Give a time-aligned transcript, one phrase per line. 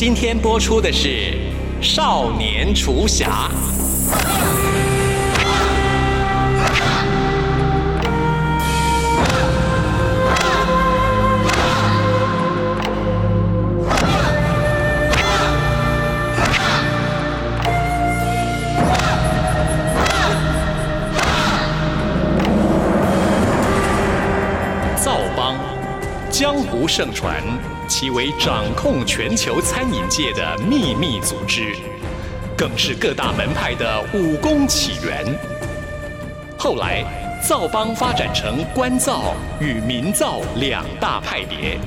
[0.00, 1.08] 今天播出的是
[1.82, 3.50] 《少年厨侠》。
[24.96, 25.56] 灶帮，
[26.30, 27.42] 江湖盛传，
[28.00, 31.76] 其为掌控全球餐饮界的秘密组织，
[32.56, 35.38] 更是各大门派的武功起源。
[36.56, 37.04] 后来，
[37.46, 41.78] 灶帮发展成官造与民造两大派别。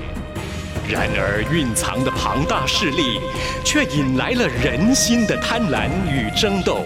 [0.88, 3.20] 然而，蕴藏的庞大势力，
[3.66, 6.86] 却引来了人心的贪婪与争斗。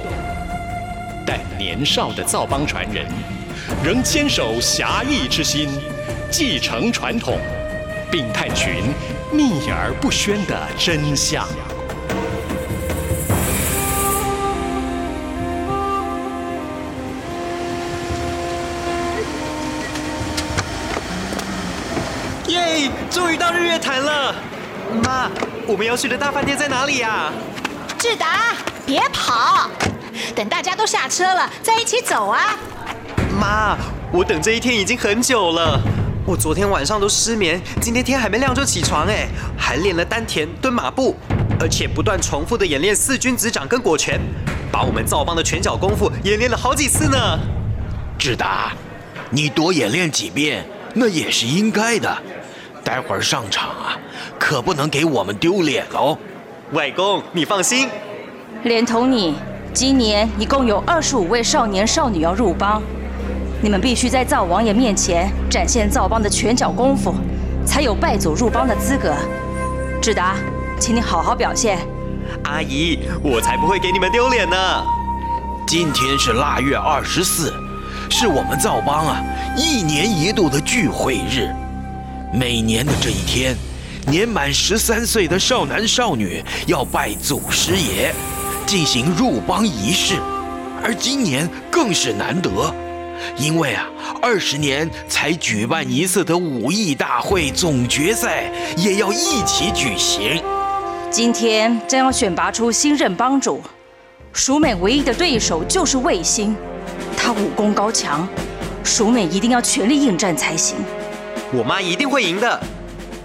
[1.26, 3.06] 但年少的灶帮传人，
[3.84, 5.68] 仍坚守侠义之心，
[6.32, 7.38] 继承传统，
[8.10, 8.84] 并探寻
[9.32, 11.48] 秘而不宣的真相。
[22.48, 22.90] 耶！
[23.10, 24.34] 终于到日月潭了。
[25.04, 25.30] 妈，
[25.66, 27.32] 我们要去的大饭店在哪里呀？
[27.98, 28.54] 志达，
[28.86, 29.70] 别跑！
[30.34, 32.56] 等大家都下车了，再一起走啊！
[33.40, 33.78] 妈，
[34.12, 35.82] 我等这一天已经很久了。
[36.28, 41.16] 我昨天晚上都失眠，今天天还没亮就起床，哎，还练了丹田、蹲马步，
[41.58, 44.20] 而且不断重复的演练四君子掌跟果拳，
[44.70, 47.40] 把我们造帮的拳脚功夫演练了好几次呢。
[48.20, 48.74] 志达，
[49.30, 52.18] 你多演练几遍，那也是应该的。
[52.84, 53.98] 待会儿上场啊，
[54.38, 56.18] 可不能给我们丢脸喽。
[56.74, 57.88] 外公，你放心，
[58.64, 59.36] 连同你，
[59.72, 62.84] 今年一共有二十五位少年少女要入帮，
[63.60, 67.16] 你们必须在灶王爷面前展现灶帮的拳脚功夫，
[67.66, 69.16] 才有拜祖入帮的资格。
[70.00, 70.36] 志达，
[70.80, 71.80] 请你好好表现。
[72.44, 74.56] 阿姨，我才不会给你们丢脸呢。
[75.66, 77.52] 今天是腊月二十四，
[78.12, 79.24] 是我们灶帮啊
[79.58, 81.50] 一年一度的聚会日。
[82.32, 83.56] 每年的这一天，
[84.06, 88.14] 年满十三岁的少男少女要拜祖师爷，
[88.68, 90.20] 进行入帮仪式。
[90.84, 92.74] 而今年更是难得，
[93.38, 93.88] 因为啊，
[94.22, 100.42] 二十年才举办一次的武艺大会总决赛也要一起举行。
[101.10, 103.62] 今天将要选拔出新任帮主，
[104.34, 106.56] 蜀美唯一的对手就是卫星，
[107.16, 108.28] 他武功高强，
[108.84, 110.76] 蜀美一定要全力应战才行。
[111.54, 112.60] 我妈一定会赢的。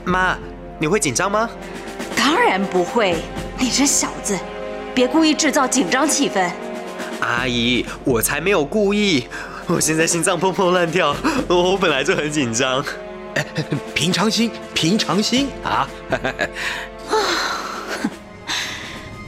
[0.04, 0.36] 妈，
[0.78, 1.50] 你会紧张吗？
[2.16, 3.16] 当然不会，
[3.58, 4.38] 你这小子，
[4.94, 6.48] 别故意制造紧张气氛。
[7.20, 9.26] 阿姨，我才没有故意，
[9.68, 11.14] 我现在心脏砰砰乱跳，
[11.48, 12.84] 我本来就很紧张。
[13.94, 15.88] 平常心，平常心啊！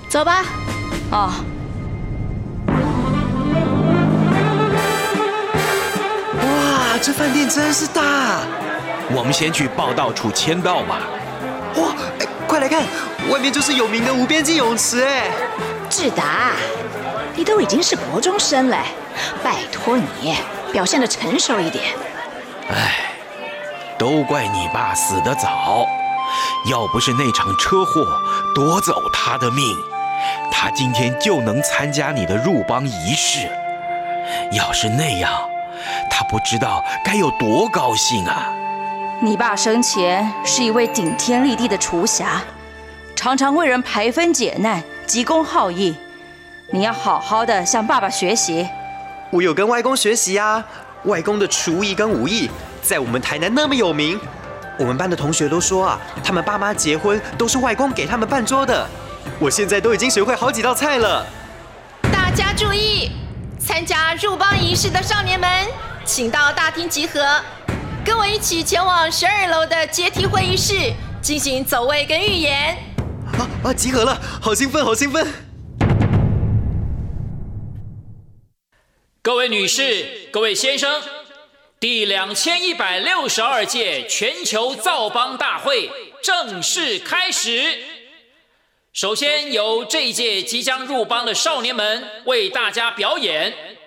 [0.08, 0.44] 走吧。
[1.10, 1.32] 哦，
[6.42, 8.40] 哇，这饭店真是大！
[9.14, 11.00] 我们先去报道处签到吧。
[11.76, 12.82] 哇，哎，快来看，
[13.30, 15.30] 外面就是有名的无边际泳池哎！
[15.88, 16.52] 志达，
[17.36, 18.78] 你都已经是国中生了，
[19.42, 20.36] 拜托你
[20.72, 21.84] 表现的成熟一点。
[22.68, 23.10] 唉，
[23.98, 25.86] 都怪你爸死得早，
[26.70, 28.06] 要不是那场车祸
[28.54, 29.76] 夺走他的命，
[30.50, 33.48] 他今天就能参加你的入帮仪式。
[34.52, 35.30] 要是那样，
[36.10, 38.52] 他不知道该有多高兴啊！
[39.20, 42.42] 你爸生前是一位顶天立地的厨侠，
[43.16, 45.96] 常常为人排分解难，急公好义。
[46.74, 48.68] 你要好好的向爸爸学习。
[49.30, 50.64] 我有跟外公学习啊，
[51.04, 52.50] 外公的厨艺跟武艺
[52.82, 54.18] 在我们台南那么有名。
[54.76, 58.88] 我们班的同学都说啊，他们爸妈结婚都是外公给他们办桌的。
[59.38, 61.24] 我现在都已经学会好几道菜了。
[62.12, 63.12] 大家注意，
[63.56, 65.48] 参加入帮仪式的少年们，
[66.04, 67.40] 请到大厅集合，
[68.04, 70.92] 跟我一起前往十二楼的阶梯会议室
[71.22, 72.76] 进行走位跟预言。
[73.38, 73.72] 啊啊！
[73.72, 75.24] 集合了，好兴奋，好兴奋！
[79.24, 81.02] 各位女士、各位先生，
[81.80, 85.90] 第两千一百六十二届全球造帮大会
[86.22, 87.78] 正式开始。
[88.92, 93.78] 首先由这一届即将入帮的少年们为大家表演。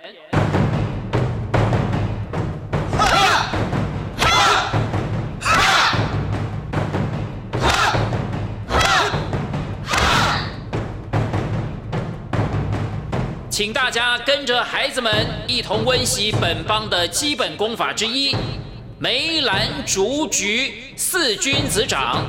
[13.57, 15.11] 请大家跟着孩子们
[15.47, 18.35] 一同温习本邦的基本功法之一——
[19.01, 22.23] 梅兰竹菊四君子掌。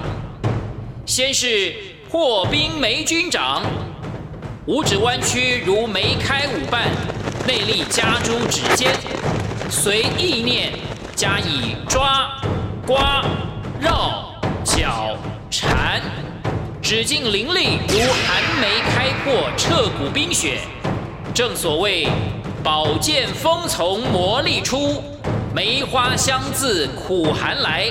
[1.04, 1.74] 先是
[2.10, 3.62] 破冰梅君掌，
[4.64, 6.84] 五指弯曲如梅开五瓣，
[7.46, 8.94] 内力加诸指尖，
[9.68, 10.72] 随意念
[11.14, 12.40] 加以抓、
[12.86, 13.22] 刮、
[13.78, 14.32] 绕、
[14.64, 15.14] 绞、
[15.50, 16.00] 缠，
[16.80, 20.60] 指劲凌厉如寒梅开过彻骨冰雪。
[21.38, 22.08] 正所谓
[22.64, 25.00] “宝剑锋从磨砺出，
[25.54, 27.88] 梅花香自苦寒来”，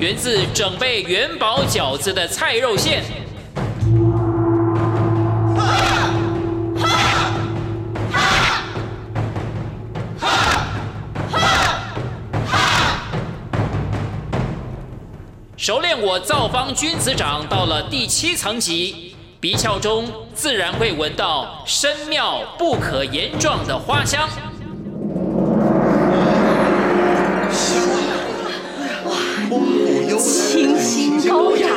[0.00, 3.04] 源自整备元宝饺子的菜肉馅。
[15.56, 19.09] 熟练我造方君子掌到了第七层级。
[19.40, 24.28] 鼻窍中自然会闻到深妙不可言状的花香。
[27.50, 28.12] 香啊！
[29.06, 29.16] 哇，
[30.18, 31.68] 清新高雅，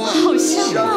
[0.00, 0.88] 好香啊！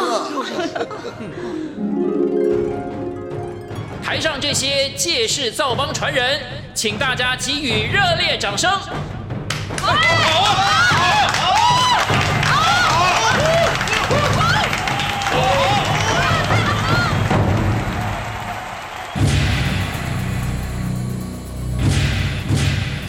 [4.02, 6.40] 台上这些借势造帮传人，
[6.72, 8.70] 请大家给予热烈掌声。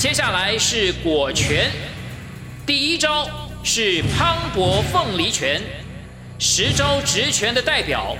[0.03, 1.71] 接下来是果拳，
[2.65, 3.25] 第一招
[3.63, 5.61] 是磅礴凤梨拳，
[6.37, 8.13] 十招直拳的代表，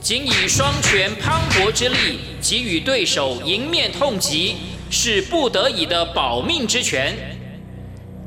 [0.00, 4.56] 仅以双拳磅礴之力给予对手迎面痛击，
[4.90, 7.14] 是不得已的保命之拳。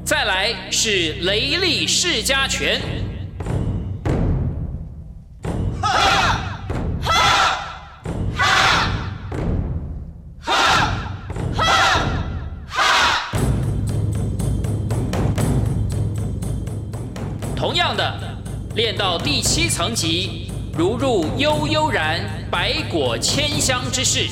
[0.05, 2.79] 再来是雷厉世家拳。
[19.01, 22.21] 到第七层级，如入悠悠然
[22.51, 24.27] 百果千香之室。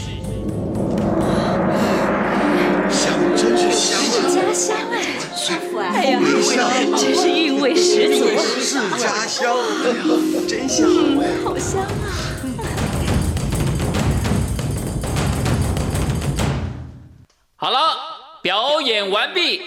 [2.88, 4.30] 香，真是香啊！
[4.30, 5.02] 家乡哎，
[5.36, 5.90] 舒服啊！
[5.92, 6.20] 哎呀，
[6.96, 8.28] 真是韵味十足。
[8.62, 10.04] 是家乡，哎呀，
[10.48, 10.88] 真香，
[11.44, 11.90] 好香啊！
[17.56, 17.80] 好了，
[18.44, 19.62] 表演完毕。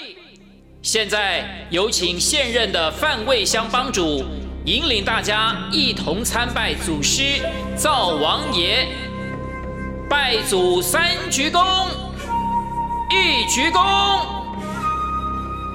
[0.80, 4.24] 现在有请现任的范卫香帮主
[4.64, 7.22] 引领大家一同参拜祖师
[7.76, 8.86] 灶王爷。
[10.08, 11.88] 拜祖三鞠躬，
[13.10, 14.24] 一鞠躬，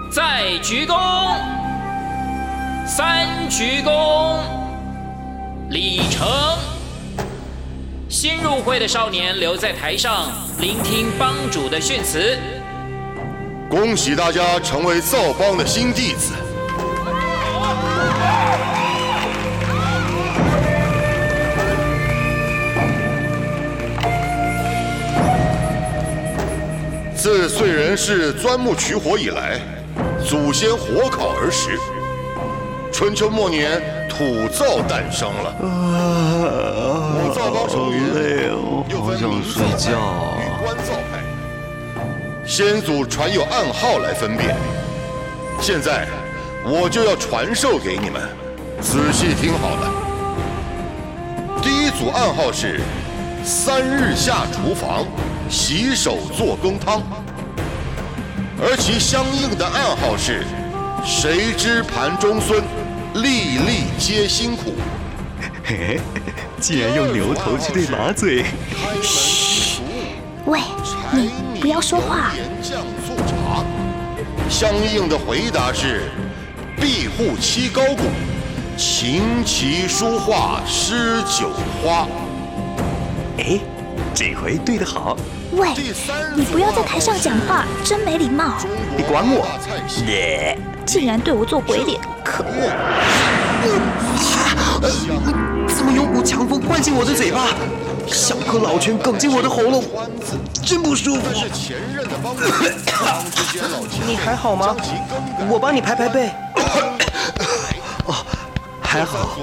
[0.10, 0.96] 再鞠躬，
[2.86, 4.38] 三鞠躬，
[5.70, 6.26] 礼成。
[8.08, 12.40] 新入会的少年留在台上聆听帮主的训词。
[13.70, 16.32] 恭喜大家成为灶帮的新弟子。
[27.28, 29.60] 自燧人氏钻木取火以来，
[30.26, 31.78] 祖先火烤而食。
[32.90, 35.54] 春秋末年，土灶诞生了。
[35.60, 38.00] 我灶帮成员
[38.90, 41.20] 又分明灶派与官灶派。
[42.46, 44.56] 先祖传有暗号来分辨，
[45.60, 46.08] 现在
[46.64, 48.22] 我就要传授给你们，
[48.80, 49.92] 仔细听好了。
[51.62, 52.80] 第一组暗号是：
[53.44, 55.06] 三日下厨房，
[55.50, 57.02] 洗手做羹汤。
[58.60, 60.44] 而其相应的暗号是：
[61.06, 62.64] 谁知盘中孙，
[63.14, 64.74] 粒粒皆辛苦。
[65.64, 66.00] 嘿嘿，
[66.60, 68.46] 竟然用牛头去对马嘴。
[69.04, 69.82] 嘘，
[70.46, 70.60] 喂，
[71.12, 71.32] 你。
[71.62, 72.32] 不要说话。
[74.50, 76.10] 相应的回答是：
[76.80, 78.06] 庇护七高谷，
[78.76, 81.52] 琴棋书画诗酒
[81.84, 82.08] 花。
[83.38, 83.60] 哎，
[84.16, 85.16] 这回对得好。
[85.58, 85.70] 喂，
[86.36, 88.54] 你不要在台上讲话，真没礼貌。
[88.96, 89.48] 你管我？
[90.86, 92.70] 竟然对我做鬼脸，可恶！
[95.68, 97.48] 怎么有股强风灌进我的嘴巴，
[98.06, 99.84] 像颗老拳梗进我的喉咙，
[100.64, 101.22] 真不舒服。
[104.06, 104.76] 你还好吗
[105.50, 106.30] 我帮你拍拍背。
[108.06, 108.14] 哦，
[108.80, 109.40] 还好。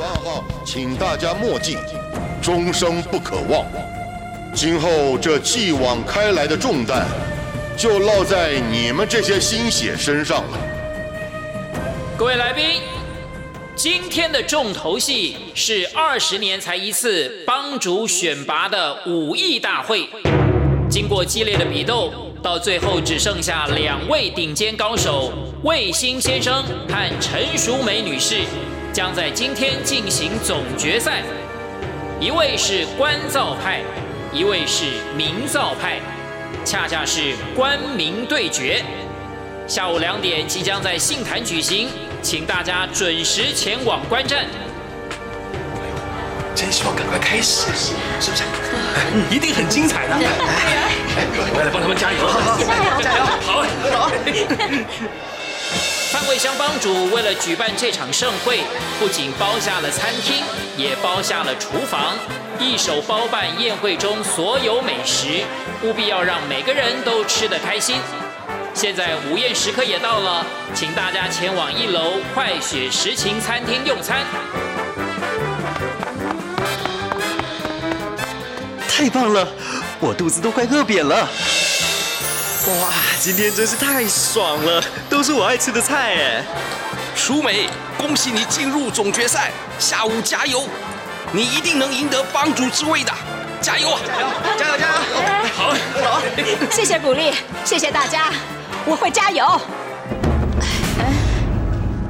[0.65, 1.77] 请大家默记，
[2.41, 3.67] 终生不可忘。
[4.55, 7.05] 今后这继往开来的重担，
[7.77, 10.59] 就落在你们这些新血身上了。
[12.17, 12.81] 各位来宾，
[13.75, 20.09] 今天的重头戏是二十年才一次帮主选拔的武艺大会。
[20.89, 25.33] 经过激烈的比斗，到最后只剩下两位顶尖高手
[25.65, 28.37] 魏星先生和陈淑梅女士，
[28.93, 31.25] 将在今天进行总决赛。
[32.21, 33.83] 一位是关造派，
[34.35, 34.87] 一位是
[35.17, 36.01] 明造派，
[36.65, 38.83] 恰恰是官民对决。
[39.69, 41.89] 下午两点即将在信坛举行，
[42.21, 44.45] 请大家准时前往观战。
[46.53, 47.67] 真希望赶快开始，
[48.21, 48.43] 是不是？
[49.31, 50.15] 一定很精彩的。
[50.19, 52.19] 哎，我来帮他们加油！
[52.59, 53.25] 加油加油！
[53.41, 53.63] 好，
[53.97, 54.11] 好。
[56.15, 58.61] 范卫乡帮主为了举办这场盛会，
[59.01, 60.45] 不仅包下了餐厅，
[60.77, 62.15] 也包下了厨房，
[62.61, 65.43] 一手包办宴会中所有美食，
[65.83, 67.97] 务必要让每个人都吃得开心。
[68.75, 74.25] 现在午宴时刻也到了，请大家前往一楼快雪时晴餐厅用餐。
[78.89, 79.49] 太棒了，
[79.99, 81.29] 我肚子都快饿扁了。
[82.67, 86.45] 哇，今天真是太爽了，都是我爱吃的菜哎。
[87.15, 87.69] 淑美，
[87.99, 90.63] 恭喜你进入总决赛，下午加油，
[91.31, 93.13] 你一定能赢得帮主之位的，
[93.61, 93.89] 加油！
[94.07, 94.27] 加油！
[94.59, 94.97] 加油加油！
[95.53, 96.23] 好，好。
[96.71, 97.35] 谢谢鼓励，
[97.67, 98.33] 谢谢大家，
[98.87, 99.61] 我会加油。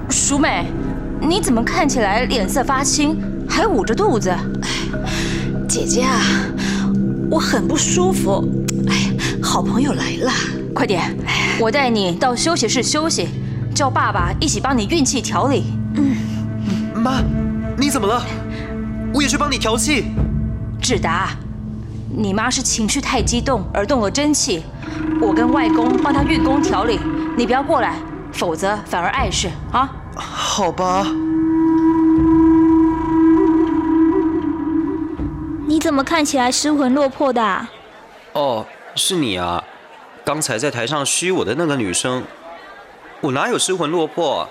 [0.08, 0.66] 淑美，
[1.20, 3.20] 你怎么看起来脸色发青，
[3.50, 4.32] 还捂着肚子？
[5.68, 6.20] 姐姐啊，
[7.28, 8.48] 我很不舒服。
[9.54, 10.32] 好朋友来了，
[10.74, 11.16] 快点，
[11.60, 13.28] 我带你到休息室休息，
[13.72, 15.66] 叫爸爸一起帮你运气调理。
[15.94, 16.16] 嗯
[17.00, 17.22] 妈，
[17.78, 18.20] 你怎么了？
[19.14, 20.06] 我也去帮你调气。
[20.82, 21.28] 志达，
[22.10, 24.64] 你妈是情绪太激动而动了真气，
[25.20, 26.98] 我跟外公帮她运功调理，
[27.36, 27.94] 你不要过来，
[28.32, 29.88] 否则反而碍事啊。
[30.16, 31.06] 好吧。
[35.68, 37.70] 你怎么看起来失魂落魄的、啊？
[38.32, 39.62] 哦，是你啊！
[40.24, 42.24] 刚才在台上虚我的那个女生，
[43.20, 44.48] 我哪有失魂落魄？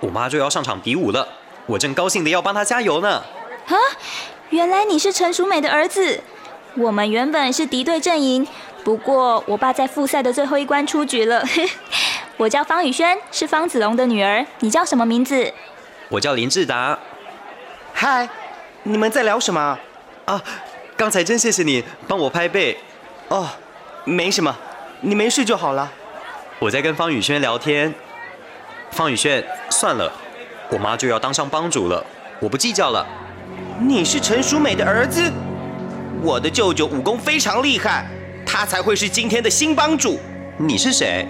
[0.00, 1.26] 我妈就要上场比武了，
[1.64, 3.22] 我正高兴的要帮她加油呢。
[3.66, 3.74] 啊，
[4.50, 6.20] 原来你是陈淑美的儿子。
[6.74, 8.46] 我们原本是敌对阵营，
[8.84, 11.42] 不过我爸在复赛的最后一关出局了。
[12.36, 14.44] 我叫方宇轩，是方子龙的女儿。
[14.60, 15.50] 你叫什么名字？
[16.10, 16.98] 我叫林志达。
[17.94, 18.28] 嗨，
[18.82, 19.78] 你们在聊什么？
[20.26, 20.42] 啊，
[20.94, 22.78] 刚才真谢谢你帮我拍背。
[23.28, 23.48] 哦，
[24.08, 24.56] 没什么，
[25.00, 25.90] 你没事就好了。
[26.60, 27.92] 我在跟方宇轩聊天。
[28.92, 30.10] 方宇轩，算了，
[30.70, 32.06] 我妈就要当上帮主了，
[32.38, 33.04] 我不计较了。
[33.80, 35.20] 你是陈淑美的儿子？
[36.22, 38.06] 我的舅舅武功非常厉害，
[38.46, 40.20] 他才会是今天的新帮主。
[40.56, 41.26] 你是谁？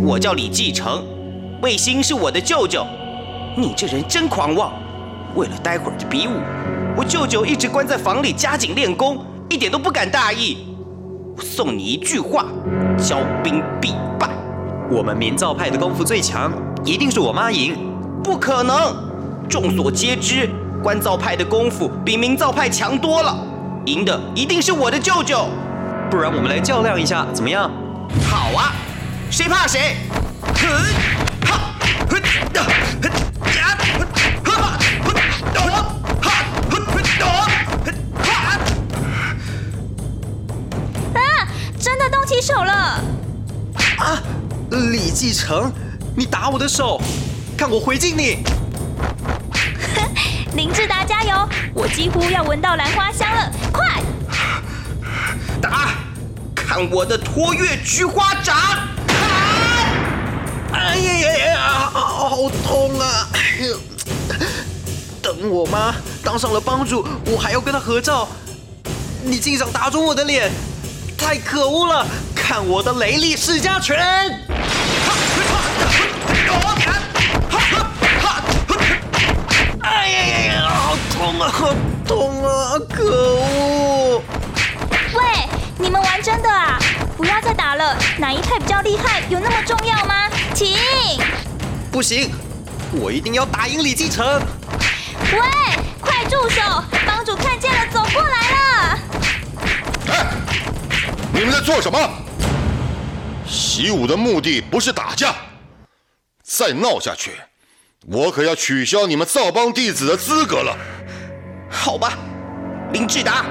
[0.00, 1.04] 我叫李继承，
[1.60, 2.86] 卫星是我的舅舅。
[3.56, 4.72] 你这人真狂妄！
[5.34, 6.40] 为了待会儿的比武，
[6.96, 10.69] 我舅舅一直关在房里加紧练功，一点都不敢大意。
[11.40, 12.44] 送你一句话：
[12.98, 14.28] 骄兵必败。
[14.90, 16.52] 我们民造派的功夫最强，
[16.84, 17.76] 一定是我妈赢。
[18.22, 18.94] 不可能！
[19.48, 20.48] 众所皆知，
[20.82, 23.36] 官造派的功夫比民造派强多了，
[23.86, 25.48] 赢的一定是我的舅舅。
[26.10, 27.70] 不然我们来较量一下，怎么样？
[28.28, 28.72] 好啊，
[29.30, 29.96] 谁怕谁！
[42.40, 42.72] 手了！
[43.98, 44.22] 啊，
[44.70, 45.70] 李继承，
[46.16, 47.00] 你打我的手，
[47.56, 48.38] 看我回敬你！
[50.56, 51.48] 林志达加油！
[51.74, 54.02] 我几乎要闻到兰花香了，快
[55.60, 55.90] 打！
[56.54, 58.56] 看我的托月菊花掌！
[60.72, 63.28] 哎呀呀呀，好痛啊！
[65.20, 65.94] 等我妈
[66.24, 68.26] 当上了帮主，我还要跟她合照。
[69.22, 70.50] 你竟想打中我的脸，
[71.18, 72.06] 太可恶了！
[72.52, 73.96] 看我的雷厉世家拳。
[79.80, 80.08] 哎
[80.48, 81.72] 呀，好痛啊好
[82.04, 83.04] 痛啊，可
[83.36, 84.22] 恶。
[85.14, 85.22] 喂，
[85.78, 86.76] 你们玩真的啊？
[87.16, 89.22] 不要再打了，哪一派比较厉害？
[89.28, 90.28] 有那么重要吗？
[90.52, 90.76] 请。
[91.92, 92.32] 不行，
[92.90, 94.26] 我一定要打赢李继承。
[95.30, 95.40] 喂，
[96.00, 96.60] 快住手，
[97.06, 98.98] 帮主看见了，走过来了。
[100.08, 100.26] 哎，
[101.32, 101.96] 你们在做什么？
[103.70, 105.32] 习武的目的不是打架，
[106.42, 107.30] 再闹下去，
[108.08, 110.76] 我可要取消你们造帮弟子的资格了。
[111.70, 112.18] 好吧，
[112.92, 113.46] 林志达，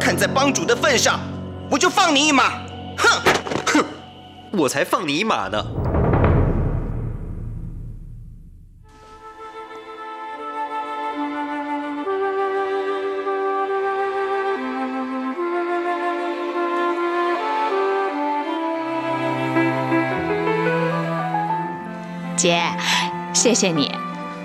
[0.00, 1.18] 看在帮主的份上，
[1.68, 2.64] 我就放你一马。
[2.96, 3.20] 哼
[3.66, 3.84] 哼，
[4.52, 5.60] 我才放你一马呢。
[22.46, 22.62] 姐，
[23.32, 23.92] 谢谢你，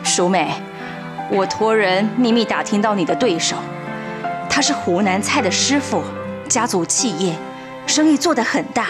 [0.04, 0.52] 淑美。
[1.30, 3.56] 我托人秘密打听到你的对手，
[4.50, 6.02] 他是湖南菜的师傅，
[6.50, 7.36] 家族企业，
[7.86, 8.88] 生意做得很大，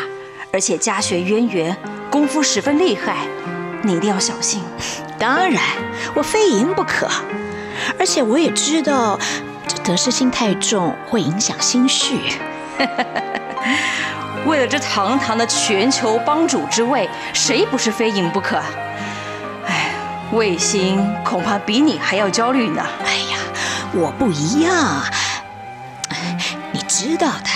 [0.53, 1.75] 而且家学渊源，
[2.09, 3.17] 功夫十分厉害，
[3.81, 4.63] 你一定要小心。
[5.19, 5.61] 当然，
[6.13, 7.09] 我非赢不可。
[7.99, 9.19] 而且我也知道，
[9.67, 12.17] 这得失心太重会影响心绪。
[14.45, 18.57] 为了这堂堂的全球帮主之位，谁不是非赢不可？
[19.67, 19.91] 哎
[20.33, 22.81] 卫星恐怕比你还要焦虑呢。
[23.05, 23.37] 哎呀，
[23.93, 25.03] 我不一样，
[26.71, 27.49] 你知道的。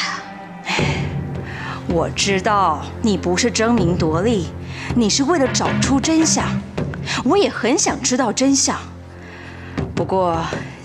[1.88, 4.50] 我知道你不是争名夺利，
[4.96, 6.46] 你是为了找出真相。
[7.24, 8.78] 我也很想知道真相，
[9.96, 10.38] 不过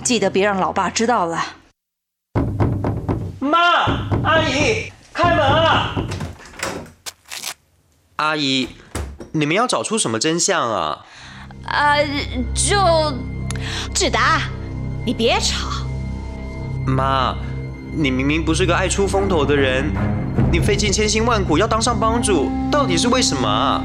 [0.04, 1.44] 记得别让老爸知道了。
[3.40, 3.58] 妈，
[4.22, 5.94] 阿姨，开门啊！
[8.16, 8.68] 阿姨，
[9.32, 11.04] 你们要找出什么真相啊？
[11.66, 11.96] 啊，
[12.54, 12.76] 就
[13.94, 14.42] 志达，
[15.04, 15.68] 你别吵。
[16.86, 17.34] 妈，
[17.92, 19.90] 你明明不是个爱出风头的人，
[20.50, 23.82] 你费尽千辛万苦要当上帮主，到底是为什么啊？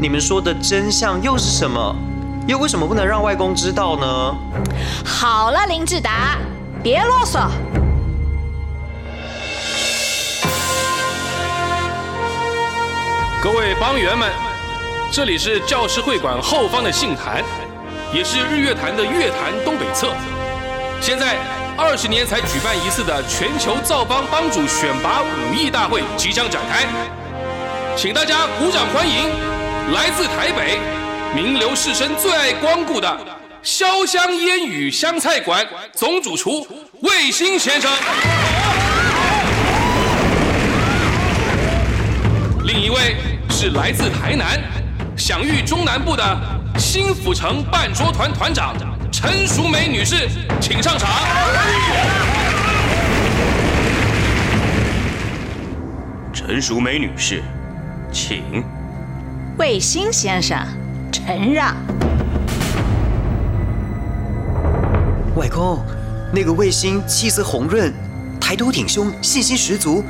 [0.00, 1.94] 你们说的真相又是什么？
[2.46, 4.36] 又为什么不能让外公知道呢？
[5.04, 6.36] 好了，林志达，
[6.82, 7.48] 别啰嗦。
[13.44, 14.32] 各位帮员们。
[15.12, 17.44] 这里是教师会馆后方的杏坛，
[18.10, 20.14] 也是日月潭的月潭东北侧。
[20.98, 21.36] 现在
[21.76, 26.86] 二十年才举办一次的全球造帮帮主选拔武艺大会即将展开，
[27.94, 29.28] 请大家鼓掌欢迎
[29.92, 30.78] 来自台北
[31.34, 33.14] 名流士绅最爱光顾的
[33.62, 36.66] 潇湘烟雨湘菜馆总主厨
[37.02, 37.92] 魏新先生。
[42.64, 43.14] 另一位
[43.64, 44.60] 是来自台南。
[45.16, 46.22] 享誉中南部的
[46.76, 48.76] 新府城半桌团团长
[49.10, 50.28] 陈淑梅女士，
[50.60, 51.08] 请上场。
[56.30, 57.42] 陈淑梅女士，
[58.12, 58.62] 请。
[59.56, 60.58] 卫星先生，
[61.10, 61.74] 承让。
[65.36, 65.82] 外公，
[66.34, 67.90] 那个卫星气色红润，
[68.38, 70.04] 抬头挺胸，信心十足，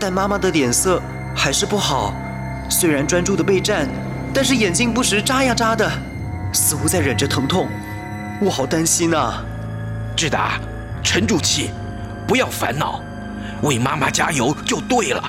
[0.00, 1.02] 但妈妈的脸色
[1.36, 2.14] 还是不好，
[2.72, 3.86] 虽然专注的备战。
[4.34, 5.92] 但是眼睛不时眨呀眨的，
[6.54, 7.68] 似乎在忍着疼痛，
[8.40, 9.44] 我好担心啊！
[10.16, 10.58] 志达，
[11.02, 11.70] 沉住气，
[12.26, 13.02] 不要烦恼，
[13.60, 15.22] 为妈妈加油就对了。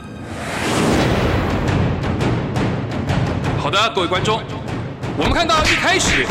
[3.58, 4.41] 好的，各位观众，
[5.17, 6.25] 我们看到一开始，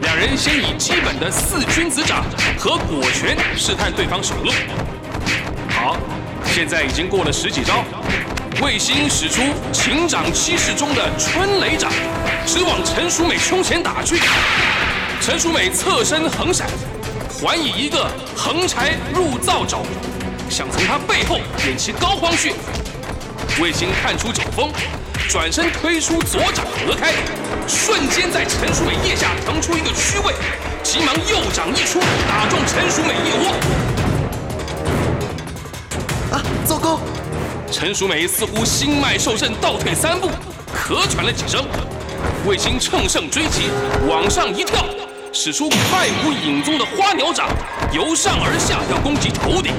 [0.00, 2.24] 两人先以基本的四君子掌
[2.58, 4.50] 和果拳试探对方手路。
[5.68, 5.98] 好，
[6.46, 7.84] 现在已经过了十几招。
[8.62, 11.92] 卫星使出情掌七式中的春雷掌，
[12.46, 14.18] 直往陈淑美胸前打去。
[15.20, 16.66] 陈淑美侧身横闪，
[17.38, 19.84] 还以一个横柴入灶肘，
[20.48, 22.54] 想从他背后点其膏肓穴。
[23.60, 24.70] 卫星看出酒风，
[25.28, 27.12] 转身推出左掌合开，
[27.68, 30.32] 瞬间在陈淑美腋下腾出一个虚位，
[30.82, 34.05] 急忙右掌一出，打中陈淑美腋窝。
[37.78, 40.30] 陈淑梅似乎心脉受震，倒退三步，
[40.74, 41.62] 咳喘了几声。
[42.46, 43.64] 卫星乘胜追击，
[44.08, 44.82] 往上一跳，
[45.30, 47.50] 使出快无影踪的花鸟掌，
[47.92, 49.74] 由上而下要攻击头顶。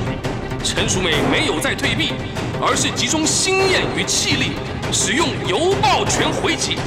[0.64, 2.14] 陈淑梅没有再退避，
[2.62, 4.52] 而是集中心念与气力，
[4.94, 6.78] 使用油爆拳回击。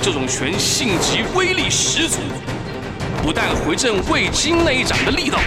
[0.00, 2.20] 这种拳性急，威力十足，
[3.22, 5.38] 不但回震卫青那一掌的力道，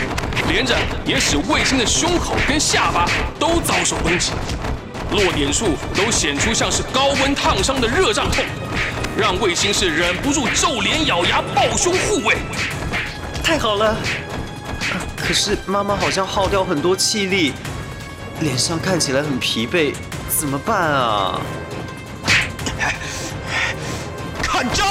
[0.48, 4.32] 连着也使卫青的胸口跟下巴都遭受攻击。
[5.16, 8.44] 落点处都显出像是高温烫伤的热胀痛，
[9.18, 12.36] 让卫星是忍不住皱脸咬牙抱胸护卫。
[13.42, 13.96] 太好了，
[15.16, 17.54] 可是妈妈好像耗掉很多气力，
[18.42, 19.94] 脸上看起来很疲惫，
[20.28, 21.40] 怎么办啊？
[24.44, 24.84] 看招！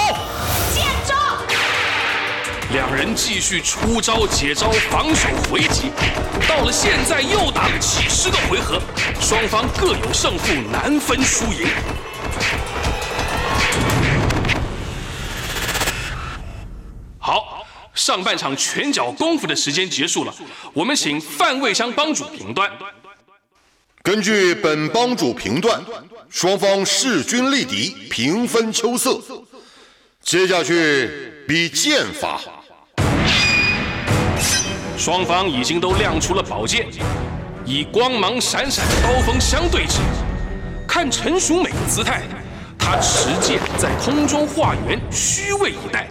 [2.74, 5.92] 两人继续出招解招，防守回击。
[6.48, 8.82] 到了现在又打了几十个回合，
[9.20, 11.68] 双方各有胜负，难分输赢。
[17.16, 20.34] 好，上半场拳脚功夫的时间结束了，
[20.72, 22.68] 我们请范卫香帮主评断。
[24.02, 25.80] 根据本帮主评断，
[26.28, 29.22] 双方势均力敌，平分秋色。
[30.20, 32.40] 接下去比剑法。
[35.04, 36.86] 双方已经都亮出了宝剑，
[37.66, 39.98] 以光芒闪闪的刀锋相对峙。
[40.88, 42.22] 看陈淑美的姿态，
[42.78, 46.08] 她持剑在空中化圆，虚位以待，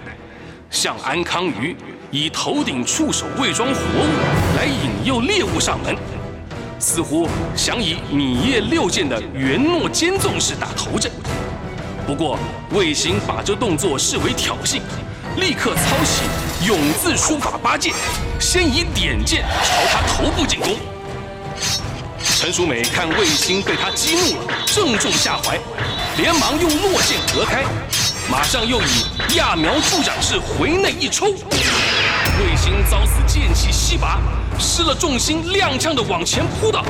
[0.69, 1.75] 像安康鱼
[2.11, 5.95] 以头顶触手伪装活物来引诱猎物上门，
[6.77, 11.11] 似乎想以米叶六剑的圆诺尖纵式打头阵。
[12.05, 12.37] 不过
[12.69, 14.81] 卫星把这动作视为挑衅，
[15.37, 17.93] 立刻操起永字书法八剑，
[18.39, 20.77] 先以点剑朝他头部进攻。
[22.37, 25.57] 陈淑美看卫星被他激怒了，正中下怀，
[26.17, 27.63] 连忙用落剑隔开，
[28.29, 34.19] 马上又以揠苗助长式回内一抽，卫星遭此剑气西拔，
[34.59, 36.85] 失了重心，踉跄的往前扑倒。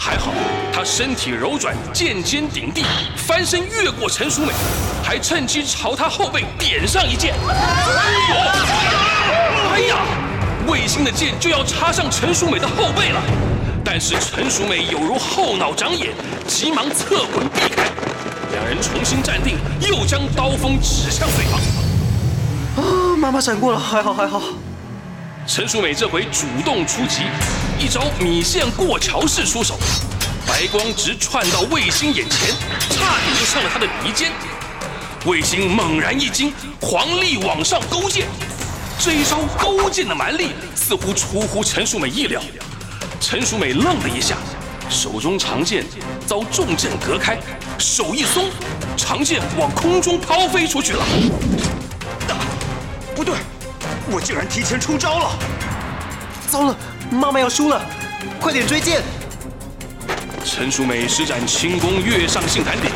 [0.00, 0.32] 还好
[0.72, 2.84] 他身体柔软，剑尖顶地，
[3.16, 4.52] 翻身越过陈淑美，
[5.02, 7.34] 还趁机朝他后背点上一剑。
[9.72, 9.96] 哎呀，
[10.68, 13.20] 卫星的剑就要插上陈淑美的后背了，
[13.84, 16.14] 但是陈淑美有如后脑长眼，
[16.46, 17.82] 急忙侧滚避开。
[18.52, 21.60] 两人重新站定，又将刀锋指向对方。
[22.76, 24.40] 啊，妈妈闪过了，还好还好。
[25.48, 27.22] 陈淑美这回主动出击，
[27.78, 29.78] 一招米线过桥式出手，
[30.46, 32.54] 白光直窜到卫星眼前，
[32.90, 34.30] 差点就上了他的鼻尖。
[35.24, 38.26] 卫星猛然一惊，狂力往上勾剑。
[39.00, 42.42] 这一招勾剑的蛮力似乎出乎陈淑美意料。
[43.18, 44.36] 陈淑美愣了一下，
[44.90, 45.82] 手中长剑
[46.26, 47.38] 遭重剑隔开，
[47.78, 48.50] 手一松，
[48.98, 51.02] 长剑往空中抛飞出去了。
[53.16, 53.34] 不对。
[54.10, 55.38] 我竟然提前出招了！
[56.48, 56.76] 糟了，
[57.10, 57.80] 妈妈要输了，
[58.40, 59.02] 快点追剑！
[60.44, 62.90] 陈淑美施展轻功跃上杏坛顶，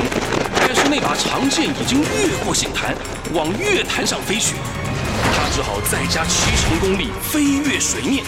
[0.59, 2.94] 但是那把长剑已经越过杏坛，
[3.35, 4.55] 往月坛上飞去。
[5.37, 8.25] 她只好再加七成功力飞越水面。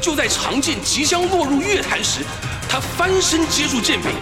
[0.00, 2.20] 就在长剑即将落入月坛时，
[2.68, 4.12] 她翻身接住剑柄，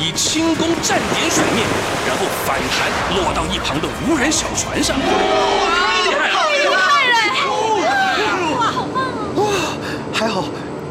[0.00, 1.64] 以轻功站点水面，
[2.08, 4.96] 然后反弹落到一旁的无人小船上。
[10.14, 10.28] 还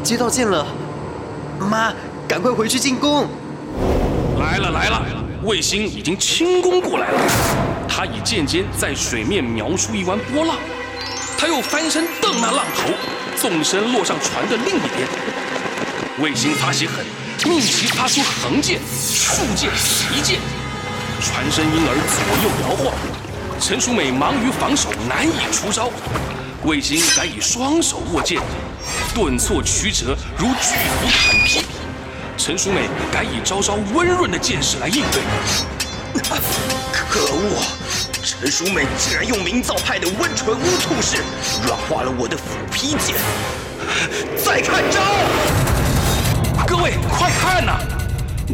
[0.02, 0.66] 接到剑了。
[1.58, 1.92] 妈，
[2.26, 3.28] 赶快回去进攻。
[4.38, 5.02] 来了来了，
[5.44, 7.20] 卫星已经轻攻过来了。
[7.88, 10.56] 他以剑尖在水面描出一弯波浪，
[11.38, 12.92] 他又翻身蹬那浪头，
[13.36, 15.08] 纵身落上船的另一边。
[16.20, 17.04] 卫星发起狠，
[17.48, 20.40] 密集发出横剑、竖剑、齐剑，
[21.20, 22.92] 船身因而左右摇晃。
[23.60, 25.90] 陈淑美忙于防守，难以出招。
[26.64, 28.40] 卫星改以双手握剑。
[29.14, 31.64] 顿挫曲折，如巨斧砍劈。
[32.36, 35.22] 陈淑美改以招招温润的剑势来应对。
[36.92, 37.62] 可恶！
[38.22, 41.16] 陈淑美竟然用明造派的温纯乌兔式
[41.66, 42.42] 软化了我的斧
[42.72, 43.14] 劈剑。
[44.42, 45.00] 再看招！
[46.66, 47.78] 各位快看呐！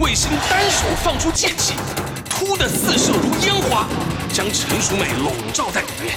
[0.00, 1.74] 卫星单手放出剑气，
[2.28, 3.86] 突的四射如烟花，
[4.32, 6.16] 将陈淑美笼罩在里面。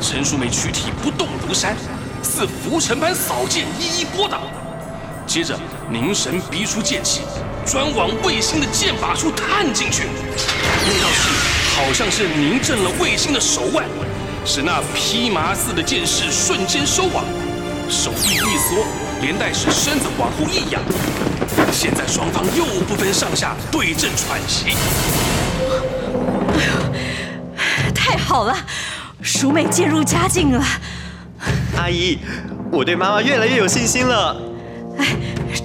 [0.00, 1.76] 陈淑美躯体不动如山。
[2.22, 4.40] 似浮尘般扫剑，一一拨挡。
[5.26, 5.58] 接着
[5.90, 7.22] 凝神逼出剑气，
[7.64, 10.04] 专往卫星的剑把处探进去。
[10.84, 11.28] 那道气
[11.76, 13.84] 好像是凝震了卫星的手腕，
[14.44, 17.24] 使那披麻似的剑势瞬间收网，
[17.88, 18.84] 手臂一缩，
[19.20, 20.82] 连带使身子往后一仰。
[21.72, 24.76] 现在双方又不分上下对阵喘息。
[26.58, 28.56] 哎呦，太好了，
[29.22, 30.64] 淑美渐入佳境了。
[31.76, 32.18] 阿姨，
[32.70, 34.36] 我对妈妈越来越有信心了。
[34.98, 35.16] 哎，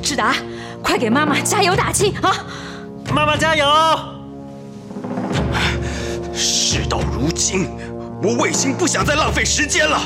[0.02, 0.36] 志达，
[0.82, 2.46] 快给妈妈加油打气啊！
[3.14, 3.66] 妈妈加油！
[6.34, 7.70] 事到如今，
[8.22, 10.00] 我卫星不想再浪费时间了。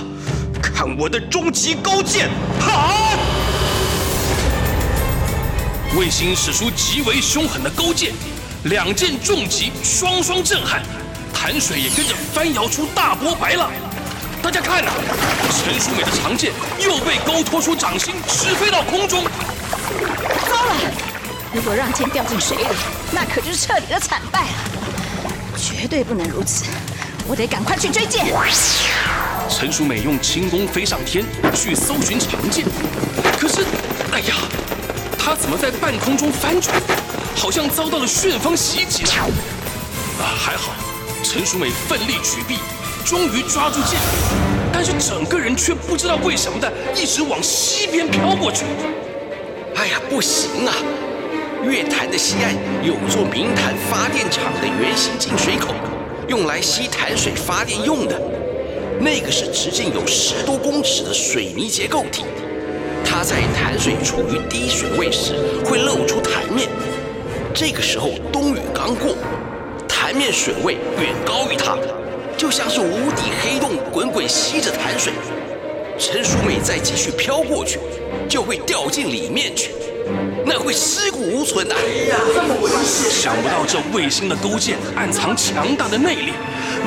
[0.61, 2.29] 看我的终极勾剑！
[2.59, 3.17] 好！
[5.97, 8.13] 卫星使出极为凶狠的勾剑，
[8.63, 10.81] 两剑重击，双双震撼，
[11.33, 13.71] 潭水也跟着翻摇出大波白浪。
[14.41, 14.91] 大家看呐，
[15.63, 19.23] 陈淑美的长剑又被勾拖出掌心，直飞到空中。
[19.23, 20.73] 糟了！
[21.53, 22.63] 如果让剑掉进水里，
[23.11, 24.47] 那可就是彻底的惨败了。
[25.57, 26.65] 绝对不能如此，
[27.27, 28.25] 我得赶快去追剑。
[29.47, 31.23] 陈淑美用轻功飞上天，
[31.53, 32.65] 去搜寻长剑。
[33.39, 33.63] 可是，
[34.11, 34.35] 哎呀，
[35.19, 36.75] 她怎么在半空中翻转，
[37.35, 39.03] 好像遭到了旋风袭击。
[39.03, 40.71] 啊，还好，
[41.23, 42.57] 陈淑美奋力举臂，
[43.01, 43.99] 终于抓住剑，
[44.71, 48.65] 但是整个人却不知道为什么的一直往西边飘过去。
[49.75, 50.73] 哎呀，不行啊！
[51.63, 55.73] 月潭的西岸有座明潭发电厂的圆形进水口，
[56.27, 58.19] 用来吸潭水发电用的。
[58.99, 62.23] 那个是直径有十多公尺的水泥结构体，
[63.03, 65.33] 它在潭水处于低水位时
[65.65, 66.69] 会露出潭面。
[67.53, 69.15] 这个时候冬雨刚过，
[69.87, 71.75] 潭面水位远高于它，
[72.37, 75.13] 就像是无底黑洞滚滚吸着潭水。
[75.97, 77.79] 陈淑美再继续飘过去，
[78.27, 79.71] 就会掉进里面去，
[80.45, 81.75] 那会尸骨无存的。
[81.75, 83.11] 哎呀，这么危险！
[83.11, 86.33] 想不到这卫星的勾践暗藏强大的内力，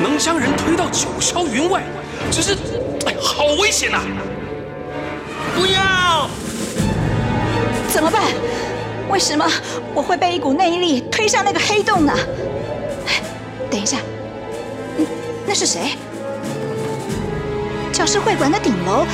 [0.03, 1.81] 能将人推到九霄云外。
[2.29, 2.57] 只是，
[3.05, 4.01] 哎，好危险呐！
[5.55, 6.29] 不要！
[7.87, 8.21] 怎么办？
[9.09, 9.49] 为什么
[9.93, 12.13] 我会被一股内力推向那个黑洞呢？
[13.69, 14.14] 等一下，嗯，
[15.47, 15.97] 那是谁？
[17.91, 19.05] 教师会馆的顶楼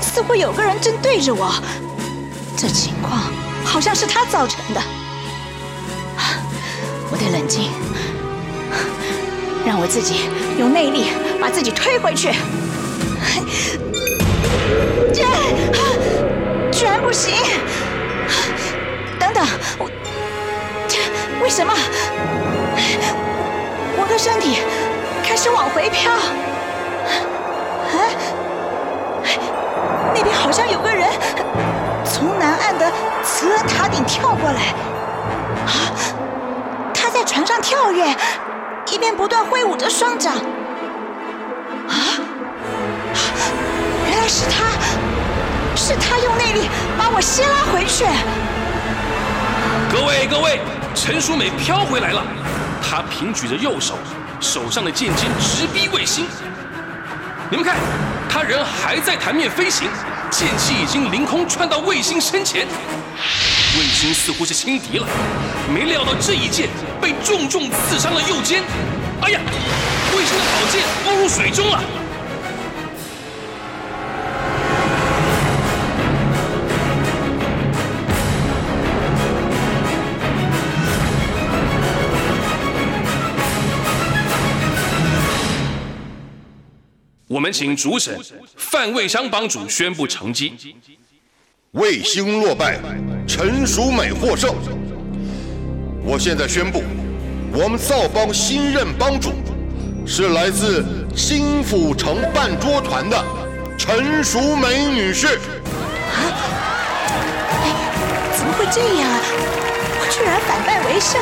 [0.00, 1.54] 似乎有个人正对着我，
[2.56, 3.22] 这情况
[3.64, 4.80] 好像是他造成的。
[7.10, 7.70] 我得冷静，
[9.64, 10.22] 让我自己
[10.58, 12.32] 用内力把自己推回去。
[15.12, 15.22] 这
[16.72, 17.34] 居然不行！
[19.20, 19.46] 等等，
[19.78, 19.88] 我
[20.88, 20.98] 这
[21.40, 21.72] 为什么
[23.96, 24.58] 我的身体
[25.24, 26.12] 开始往回飘？
[26.12, 26.20] 啊，
[30.14, 31.08] 那边好像有个人
[32.04, 32.92] 从南岸的
[33.24, 34.74] 慈恩塔顶跳过来。
[35.66, 35.90] 啊，
[36.92, 38.14] 他在船上跳跃，
[38.92, 40.34] 一边不断挥舞着双掌。
[40.34, 41.96] 啊！
[44.06, 44.64] 原来是他，
[45.74, 48.04] 是他用内力把我吸拉回去。
[49.90, 50.60] 各位各位，
[50.94, 52.22] 陈淑美飘回来了，
[52.82, 53.94] 她平举着右手，
[54.44, 56.26] 手上的剑尖直逼卫星。
[57.50, 57.76] 你们看，
[58.28, 59.88] 他人还在潭面飞行，
[60.30, 62.66] 剑气已经凌空穿到卫星身前。
[63.78, 65.06] 卫星似乎是轻敌了，
[65.72, 66.68] 没料到这一剑
[67.00, 68.62] 被重重刺伤了右肩。
[69.22, 69.40] 哎呀，
[70.14, 71.82] 卫星的宝剑落入水中了。
[87.34, 88.16] 我们请主审
[88.56, 90.54] 范卫商帮主宣布成绩。
[91.72, 92.78] 卫星落败，
[93.26, 94.54] 陈淑美获胜。
[96.04, 96.84] 我现在宣布，
[97.52, 99.32] 我们造帮新任帮主
[100.06, 100.84] 是来自
[101.16, 103.20] 新府城半桌团的
[103.76, 105.26] 陈淑美女士。
[105.26, 106.30] 啊？
[108.36, 109.20] 怎么会这样啊？
[109.98, 111.20] 我居然反败为胜，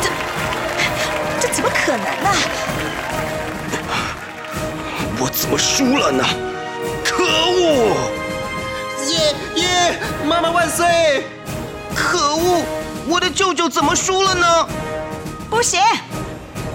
[0.00, 0.08] 这
[1.48, 2.30] 这怎么可能呢？
[3.47, 3.47] 我
[5.48, 6.22] 怎么输了呢？
[7.02, 7.96] 可恶！
[9.08, 11.24] 耶耶，妈妈万岁！
[11.94, 12.62] 可恶，
[13.08, 14.68] 我的舅舅怎么输了呢？
[15.48, 15.80] 不行，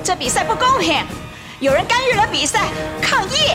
[0.03, 1.05] 这比赛不公平，
[1.59, 2.61] 有人干预了比赛，
[2.99, 3.51] 抗议！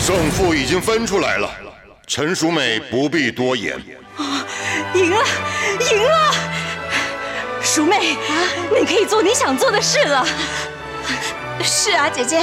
[0.00, 1.48] 胜负已经分出来了，
[2.04, 3.76] 陈淑美不必多言。
[4.16, 4.44] 啊，
[4.94, 5.24] 赢了，
[5.92, 6.34] 赢了！
[7.62, 8.16] 淑妹，
[8.76, 10.26] 你可以做你想做的事了。
[11.62, 12.42] 是啊，姐姐。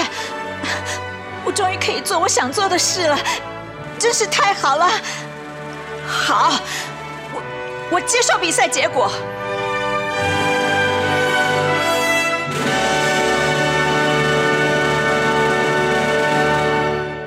[1.49, 3.17] 我终于可以做我想做的事了，
[3.97, 4.87] 真是太好了！
[6.07, 6.59] 好，
[7.33, 7.41] 我
[7.93, 9.11] 我接受比赛结果。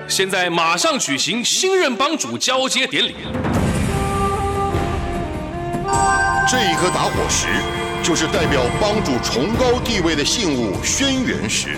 [0.06, 3.16] 现在马上举行新任帮主交接典礼。
[6.48, 7.48] 这一颗打火石，
[8.04, 11.76] 就是代表帮主崇高地位的信物轩辕石。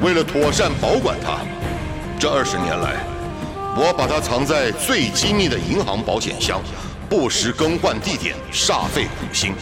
[0.00, 1.40] 为了妥善保管它，
[2.18, 3.04] 这二十年来，
[3.76, 6.62] 我把它藏在最机密的银行保险箱，
[7.06, 9.52] 不时更换地点，煞费苦心。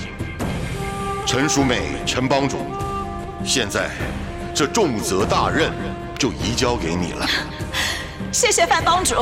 [1.27, 2.59] 陈淑美，陈帮主，
[3.44, 3.90] 现在
[4.55, 5.72] 这重责大任
[6.16, 7.27] 就移交给你了。
[8.31, 9.16] 谢谢范帮主。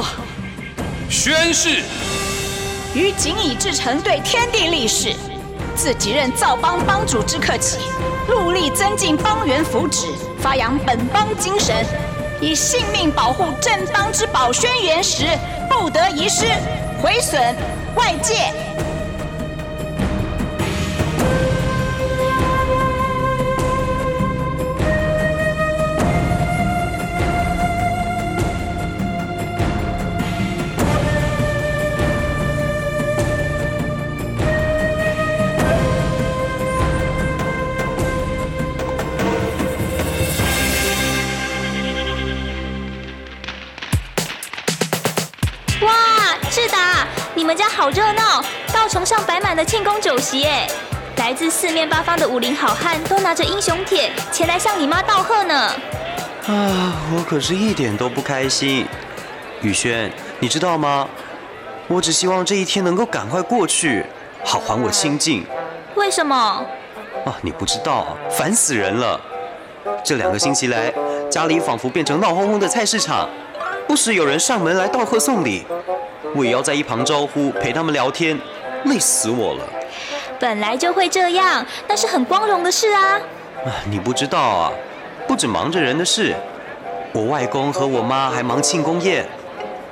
[1.08, 1.82] 宣誓：
[2.94, 5.14] 于谨以至诚对天地立誓，
[5.74, 7.78] 自即任造帮帮主之刻起，
[8.28, 10.06] 戮力增进邦员福祉。
[10.38, 11.84] 发扬本邦精神，
[12.40, 15.26] 以性命保护正邦之宝轩辕石，
[15.68, 16.46] 不得遗失、
[17.02, 17.40] 毁损
[17.96, 18.52] 外界。
[48.96, 50.66] 道场上摆满了庆功酒席哎！
[51.18, 55.54] 来自四面八方的武林好汉都拿着英雄帖前来向你妈道贺呢。
[56.46, 58.86] 啊，我可是一点都不开心。
[59.60, 61.06] 宇轩，你知道吗？
[61.88, 64.02] 我只希望这一天能够赶快过去，
[64.42, 65.44] 好还我清静。
[65.94, 66.34] 为什么？
[67.26, 69.20] 啊，你不知道，烦死人了！
[70.02, 70.90] 这两个星期来，
[71.30, 73.28] 家里仿佛变成闹哄哄的菜市场，
[73.86, 75.66] 不时有人上门来道贺送礼，
[76.34, 78.38] 我也要在一旁招呼，陪他们聊天，
[78.88, 79.64] 累死我了。
[80.38, 83.20] 本来就会这样，那是很光荣的事啊！
[83.64, 84.72] 啊，你不知道啊，
[85.26, 86.34] 不止忙着人的事，
[87.12, 89.26] 我外公和我妈还忙庆功宴，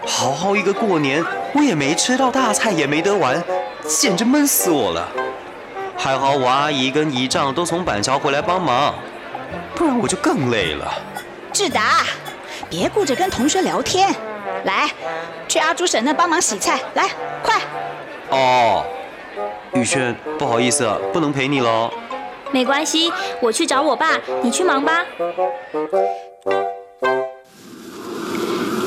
[0.07, 3.43] 好好一个过年，我也没吃到大菜，也没得玩，
[3.87, 5.09] 简直闷死我了。
[5.97, 8.95] 还好我阿姨跟姨丈都从板桥回来帮忙，
[9.75, 10.93] 不然我就更累了。
[11.53, 12.03] 志达，
[12.69, 14.15] 别顾着跟同学聊天，
[14.65, 14.91] 来，
[15.49, 17.09] 去阿朱婶那帮忙洗菜，来，
[17.43, 17.61] 快！
[18.31, 18.85] 哦，
[19.75, 21.91] 宇轩，不好意思，不能陪你喽。
[22.53, 25.05] 没关系，我去找我爸，你去忙吧。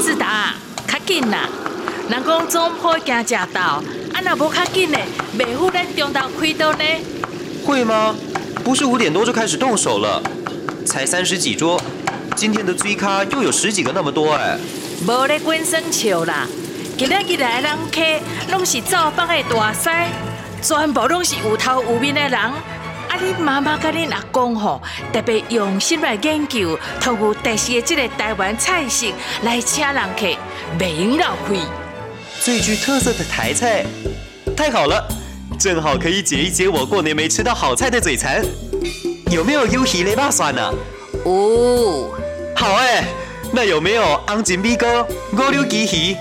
[0.03, 0.53] 志达，
[0.87, 1.49] 较紧啦！
[2.09, 4.97] 人讲总好行正道，啊若无较紧的，
[5.37, 6.83] 袂赴咱中道开刀呢。
[7.65, 8.15] 会吗？
[8.63, 10.21] 不是五点多就开始动手了，
[10.85, 11.79] 才三十几桌，
[12.35, 14.57] 今天的追咖又有十几个那么多哎。
[15.05, 16.47] 无咧滚生笑啦，
[16.97, 18.01] 今日日来的人客
[18.51, 19.87] 拢是灶帮的大师，
[20.63, 22.33] 全部拢是有头有面的人。
[22.33, 22.53] 啊，
[23.21, 24.81] 你妈妈甲恁阿公吼，
[25.13, 30.25] 特别用心来研究，透过特色的这个台湾菜式来请人客，
[30.79, 31.59] 袂用浪费。
[32.41, 33.85] 最具特色的台菜，
[34.55, 35.07] 太好了，
[35.59, 38.43] 正好可以解一解我过年没吃到好菜的嘴馋。
[39.29, 40.73] 有没有优鱼雷霸蒜呢？
[41.25, 42.09] 哦。
[42.55, 43.03] 好哎，
[43.53, 46.17] 那有没有昂金米糕、五柳鸡鱼、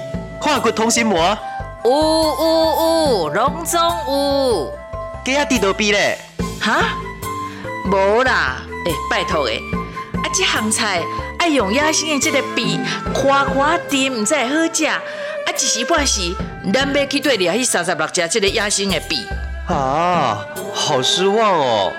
[0.47, 1.37] 化骨通心膜？
[1.83, 4.73] 有有有，拢总有。
[5.25, 6.17] 鸡鸭地豆比嘞？
[6.61, 6.85] 哈？
[7.91, 9.61] 无啦，诶，拜托诶，
[10.15, 11.03] 啊，这行菜
[11.41, 12.79] 爱用野生的这个比，
[13.13, 14.85] 夸夸甜，唔才会好食。
[14.87, 15.03] 啊，
[15.53, 16.33] 一时半时，
[16.73, 19.27] 咱要去对掠去三十六只这个野生的比。
[19.67, 21.93] 啊，好失望哦！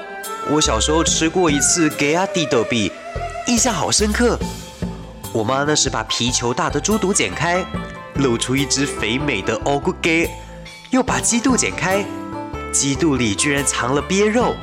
[0.50, 2.94] 我小时候吃过一次给阿地豆比，
[3.48, 4.40] 印象好深刻。
[5.34, 7.64] 我妈那时把皮球大的猪肚剪开，
[8.20, 10.30] 露出一只肥美的欧骨鸡，
[10.90, 12.04] 又把鸡肚剪开，
[12.72, 14.56] 鸡肚里居然藏了鳖肉，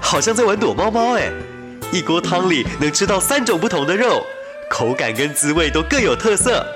[0.00, 1.30] 好像在玩躲猫猫哎！
[1.90, 4.22] 一锅汤里能吃到三种不同的肉，
[4.70, 6.66] 口感跟滋味都各有特色。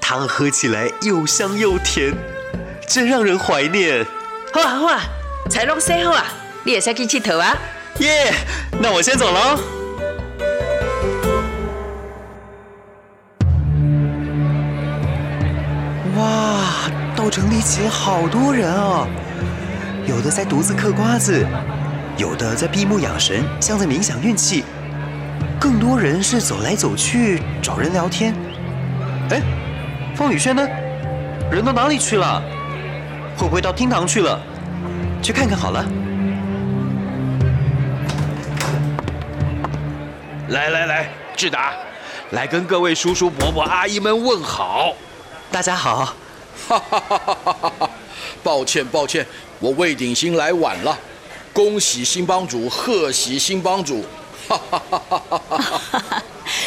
[0.00, 2.12] 汤喝起来又香又甜，
[2.86, 4.06] 真让人怀念。
[4.52, 5.00] 好啊好啊，
[5.50, 6.26] 菜拢洗好啊，
[6.64, 7.56] 你也先去佚佗啊。
[8.00, 8.32] 耶，
[8.80, 9.58] 那我先走了。
[16.18, 19.06] 哇，稻城里挤了好多人啊！
[20.04, 21.46] 有的在独自嗑瓜子，
[22.16, 24.64] 有的在闭目养神，像在冥想运气。
[25.60, 28.34] 更多人是走来走去，找人聊天。
[29.30, 29.40] 哎。
[30.16, 30.66] 方宇轩呢？
[31.52, 32.42] 人到哪里去了？
[33.36, 34.40] 会不会到厅堂去了？
[35.22, 35.84] 去看看好了。
[40.48, 41.74] 来来来，志达，
[42.32, 44.94] 来跟各位叔叔伯伯阿姨们问好。
[45.50, 46.14] 大家好。
[46.68, 47.90] 哈哈哈哈哈哈！
[48.42, 49.26] 抱歉抱歉，
[49.58, 50.96] 我魏鼎新来晚了。
[51.52, 54.04] 恭喜新帮主，贺喜新帮主。
[54.46, 55.58] 哈哈哈哈哈
[56.10, 56.22] 哈！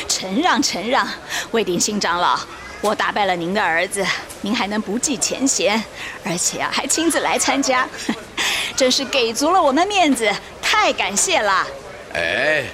[0.07, 1.07] 承让承让，
[1.51, 2.39] 魏鼎新长老。
[2.81, 4.03] 我打败了您的儿子，
[4.41, 5.81] 您还能不计前嫌，
[6.23, 7.87] 而且啊还亲自来参加，
[8.75, 11.67] 真是给足了我们面子，太感谢了。
[12.13, 12.65] 哎，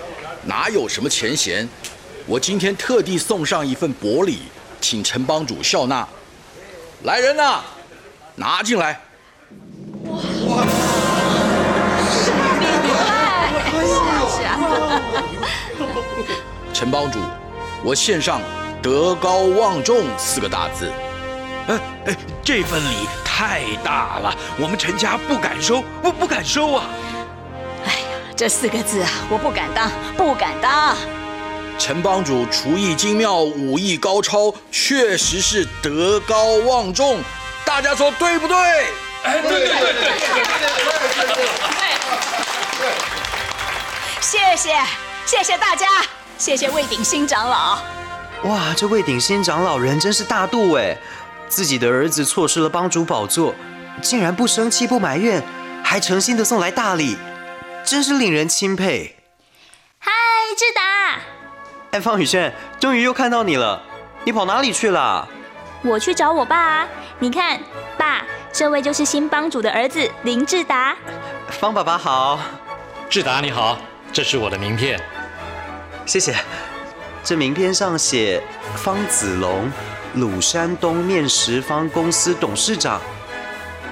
[0.45, 1.67] 哪有什么前嫌？
[2.25, 4.43] 我今天特地送上一份薄礼，
[4.81, 6.07] 请陈帮主笑纳。
[7.03, 7.61] 来人呐，
[8.35, 8.99] 拿进来。
[10.47, 10.63] 哇！
[16.73, 17.19] 陈帮主，
[17.83, 18.39] 我献上。
[18.79, 20.91] 德高望重四个大字，
[21.67, 26.85] 哎哎，这份礼太大了，我们陈家不敢收，我不敢收啊！
[27.83, 30.95] 哎呀，这四个字啊，我不敢当，不敢当。
[31.77, 37.21] 陈帮主厨艺精妙，武艺高超，确实是德高望重，
[37.63, 38.57] 大家说对不对？
[39.23, 40.13] 哎，对对对对对对
[40.53, 41.47] 对对对。
[44.21, 44.75] 谢谢
[45.25, 45.87] 谢谢大家，
[46.37, 47.79] 谢谢魏鼎新长老。
[48.43, 50.97] 哇，这魏鼎新长老人真是大度哎！
[51.47, 53.55] 自己的儿子错失了帮主宝座，
[54.01, 55.41] 竟然不生气不埋怨，
[55.83, 57.17] 还诚心的送来大礼，
[57.85, 59.15] 真是令人钦佩。
[59.97, 60.11] 嗨，
[60.57, 61.21] 志达！
[61.91, 63.81] 哎，方宇轩，终于又看到你了，
[64.25, 65.27] 你跑哪里去了？
[65.83, 66.87] 我去找我爸啊！
[67.19, 67.59] 你看，
[67.97, 70.95] 爸，这位就是新帮主的儿子林志达。
[71.49, 72.39] 方爸爸好，
[73.09, 73.77] 志达你好，
[74.11, 74.99] 这是我的名片，
[76.05, 76.35] 谢谢。
[77.23, 78.41] 这名片上写
[78.75, 79.71] 方子龙，
[80.15, 82.99] 鲁山东面食方公司董事长。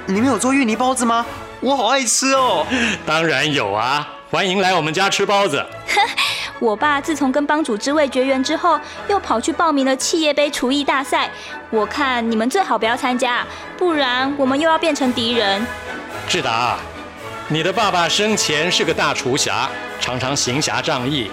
[0.05, 1.25] 你们有做芋泥包子吗？
[1.61, 2.65] 我好爱吃哦。
[3.05, 5.65] 当然有啊，欢迎来我们家吃包子。
[6.59, 8.79] 我爸自从跟帮主之位绝缘之后，
[9.09, 11.29] 又跑去报名了企业杯厨艺大赛。
[11.69, 13.45] 我看你们最好不要参加，
[13.77, 15.65] 不然我们又要变成敌人。
[16.27, 16.77] 志达，
[17.49, 21.29] 你的爸爸生前是个大厨侠，常常行侠仗义。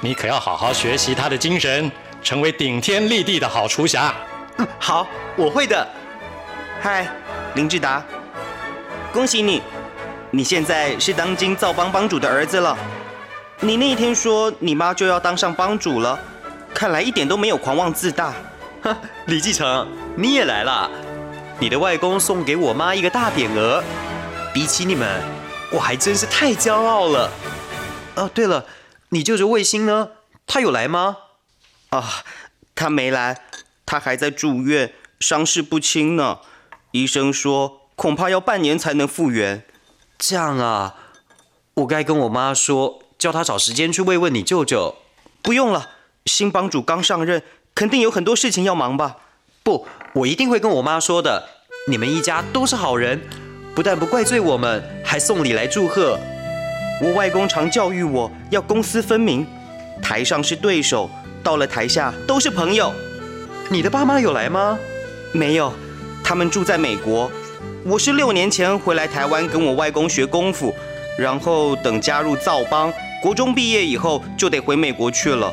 [0.00, 1.90] 你可要好好学习他的精神，
[2.22, 4.12] 成为顶天立地的好厨侠。
[4.56, 5.06] 嗯，好，
[5.36, 5.86] 我会的。
[6.80, 7.06] 嗨，
[7.54, 8.02] 林志达，
[9.12, 9.62] 恭喜你，
[10.32, 12.76] 你现在是当今造帮帮主的儿子了。
[13.60, 16.16] 你那天说你妈就要当上帮主了，
[16.72, 18.32] 看来一点都没有狂妄自大。
[18.82, 18.96] 哼，
[19.26, 19.86] 李继承，
[20.16, 20.88] 你也来了。
[21.58, 23.82] 你的外公送给我妈一个大匾额，
[24.54, 25.20] 比起你们，
[25.72, 27.28] 我还真是太骄傲了。
[28.14, 28.64] 哦，对了。
[29.08, 30.10] 你舅舅卫星呢？
[30.46, 31.16] 他有来吗？
[31.90, 32.22] 啊，
[32.76, 33.42] 他没来，
[33.84, 36.38] 他还在住院，伤势不轻呢。
[36.92, 39.64] 医生说恐怕要半年才能复原。
[40.16, 40.94] 这样啊，
[41.74, 44.94] 我该跟我妈说，叫他找时间去慰问你舅舅。
[45.42, 45.90] 不用了，
[46.26, 47.42] 新帮主刚上任，
[47.74, 49.16] 肯定有很多事情要忙吧？
[49.62, 51.48] 不，我一定会跟我妈说的。
[51.88, 53.20] 你们一家都是好人，
[53.74, 56.18] 不但不怪罪我们，还送礼来祝贺。
[57.00, 59.46] 我外公常教育我要公私分明，
[60.02, 61.08] 台上是对手，
[61.42, 62.92] 到了台下都是朋友。
[63.70, 64.78] 你的爸妈有来吗？
[65.32, 65.72] 没有，
[66.24, 67.30] 他们住在美国。
[67.84, 70.74] 我是六年前回来台湾跟我外公学功夫，
[71.16, 75.52] 然后等加入造帮，国中毕业以后就得回美国去了。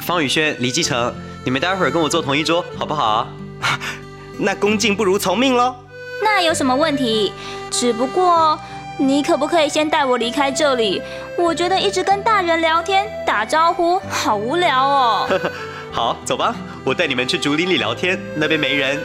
[0.00, 1.12] 方宇轩、李继承，
[1.44, 3.28] 你们待会儿跟我坐同一桌好不好？
[4.38, 5.74] 那恭敬不如从命喽。
[6.22, 7.32] 那有什么问题？
[7.70, 8.58] 只不过。
[8.98, 11.00] 你可不可以先带我离开这里？
[11.38, 15.40] 我觉得一直跟大人聊天打招呼好无聊哦。
[15.90, 19.00] 好，走吧，我带你们去竹林里聊天，那边没人。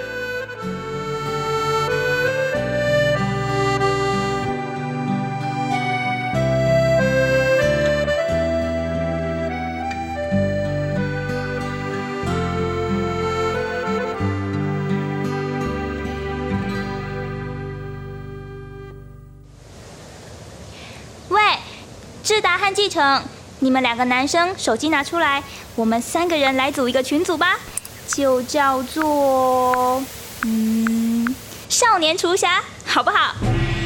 [22.76, 23.24] 继承，
[23.60, 25.42] 你们两个男生手机拿出来，
[25.76, 27.58] 我们三个人来组一个群组吧，
[28.06, 30.04] 就叫做
[30.44, 31.34] 嗯
[31.70, 33.34] 少年厨侠，好不好？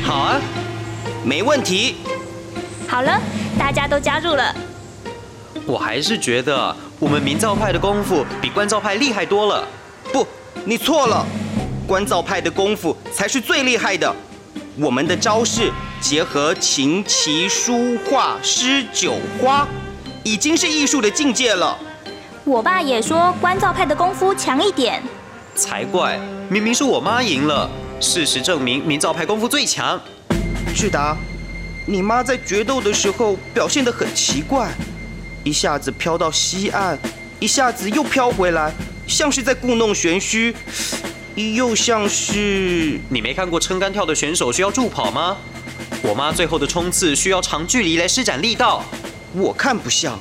[0.03, 0.41] 好啊，
[1.23, 1.97] 没问题。
[2.87, 3.21] 好了，
[3.59, 4.55] 大家都加入了。
[5.67, 9.67] 我还是觉得我们明造派的功夫比关照派厉害多了。
[10.11, 10.25] 不，
[10.65, 11.23] 你错了，
[11.85, 14.11] 关照派的功夫才是最厉害的。
[14.79, 15.71] 我们的招式
[16.01, 19.67] 结合琴棋书画诗酒花，
[20.23, 21.77] 已经是艺术的境界了。
[22.45, 25.03] 我爸也说关照派的功夫强一点，
[25.55, 26.17] 才怪！
[26.49, 27.69] 明明是我妈赢了，
[27.99, 29.99] 事实证明明照派功夫最强。
[30.73, 31.17] 志达，
[31.85, 34.71] 你妈在决斗的时候表现得很奇怪，
[35.43, 36.97] 一下子飘到西岸，
[37.39, 38.73] 一下子又飘回来，
[39.05, 40.55] 像是在故弄玄虚。
[41.35, 45.37] 又像是你没看过撑杆跳的选手需要助跑吗？
[46.01, 48.83] 我妈最后的冲刺需要长距离来施展力道，
[49.33, 50.17] 我看不像，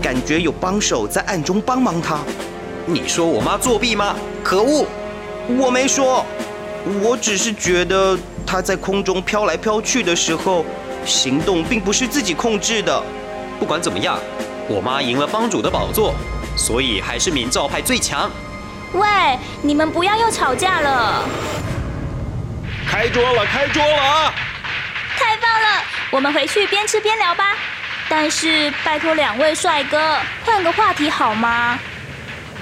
[0.00, 2.18] 感觉有帮手在暗中帮忙她。
[2.86, 4.16] 你说我妈作弊吗？
[4.42, 4.86] 可恶！
[5.58, 6.24] 我没说，
[7.02, 10.64] 我只是觉得她在空中飘来飘去的时候，
[11.04, 13.02] 行动并不是自己控制的。
[13.60, 14.18] 不管怎么样，
[14.66, 16.14] 我妈赢了帮主的宝座，
[16.56, 18.30] 所以还是明照派最强。
[18.94, 19.06] 喂，
[19.60, 21.22] 你们不要又吵架了！
[22.88, 24.34] 开桌了，开桌了啊！
[25.16, 27.54] 太棒了，我们回去边吃边聊吧。
[28.08, 31.78] 但是拜托两位帅哥，换个话题好吗？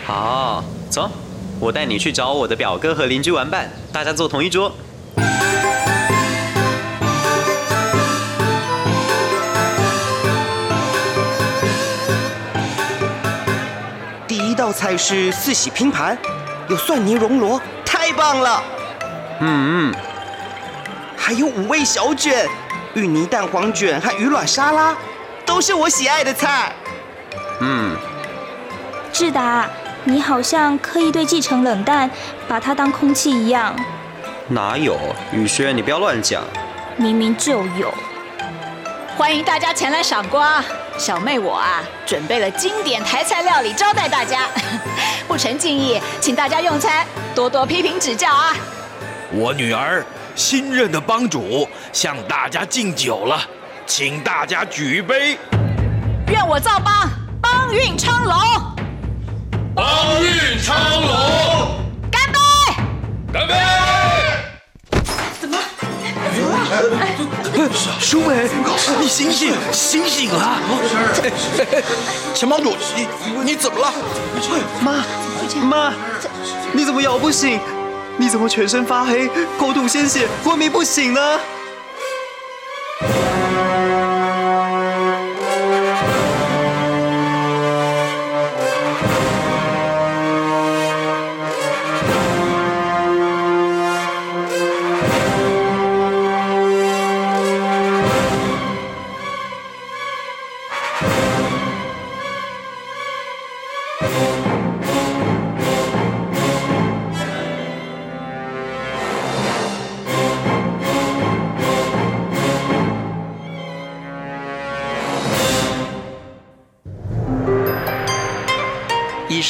[0.07, 1.11] 好，走，
[1.59, 4.72] 我带你去找我的表哥和邻居玩伴，大家坐同一桌。
[14.28, 16.16] 第一道菜是四喜拼盘，
[16.68, 18.62] 有蒜泥熔螺，太棒了。
[19.40, 19.94] 嗯嗯，
[21.31, 22.45] 还有五味小卷、
[22.95, 24.97] 芋泥蛋黄卷和鱼卵沙拉，
[25.47, 26.72] 都是我喜爱的菜。
[27.61, 27.97] 嗯，
[29.12, 29.70] 志达，
[30.03, 32.11] 你好像刻意对继承冷淡，
[32.49, 33.72] 把他当空气一样。
[34.49, 34.99] 哪有？
[35.33, 36.43] 雨轩，你不要乱讲。
[36.97, 37.95] 明明就有。
[39.16, 40.61] 欢迎大家前来赏光。
[40.99, 44.49] 小妹我啊，准备了经典台菜料理招待大家，
[45.28, 47.07] 不成敬意，请大家用餐，
[47.37, 48.57] 多多批评指教啊！
[49.31, 50.05] 我女儿
[50.41, 53.38] 新任的帮主向大家敬酒了，
[53.86, 55.36] 请大家举杯。
[56.28, 57.11] 愿我造帮
[57.43, 58.34] 帮运昌隆，
[59.74, 59.84] 帮
[60.24, 62.38] 运昌隆，干杯！
[63.30, 63.55] 干杯！
[65.38, 65.59] 怎么？
[68.01, 68.49] 淑美，
[68.99, 70.59] 你醒醒，醒醒啊！
[71.22, 71.82] 哎哎哎，
[72.34, 73.07] 钱帮主，你
[73.45, 73.93] 你怎么了？
[74.80, 75.05] 妈，
[75.62, 75.93] 妈，
[76.72, 77.61] 你怎么摇不醒？
[78.18, 81.20] 你怎么全身发黑，口吐鲜血，昏迷不醒呢？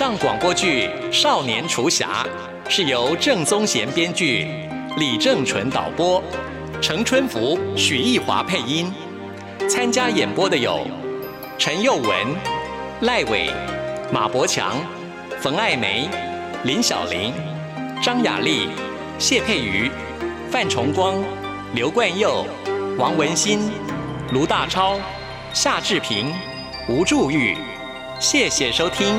[0.01, 2.26] 上广播剧《少年厨侠》
[2.70, 4.48] 是由郑宗贤编剧，
[4.96, 6.22] 李正淳导播，
[6.80, 8.90] 程春福、许艺华配音。
[9.68, 10.86] 参加演播的有
[11.59, 12.11] 陈佑文、
[13.03, 13.51] 赖伟、
[14.11, 14.78] 马伯强、
[15.38, 16.09] 冯爱梅、
[16.64, 17.34] 林小玲、
[18.03, 18.70] 张雅丽、
[19.18, 19.90] 谢佩瑜、
[20.51, 21.22] 范崇光、
[21.74, 22.46] 刘冠佑、
[22.96, 23.70] 王文新、
[24.32, 24.98] 卢大超、
[25.53, 26.32] 夏志平、
[26.88, 27.55] 吴祝玉。
[28.18, 29.14] 谢谢收听。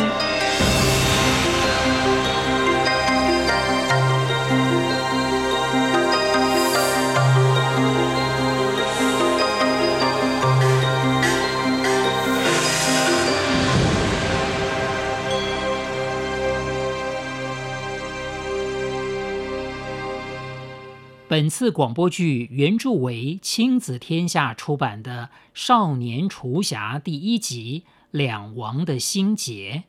[21.32, 29.86] 本次广播剧原著为亲子天下出版的《少年厨侠》第一集《两王的心结》。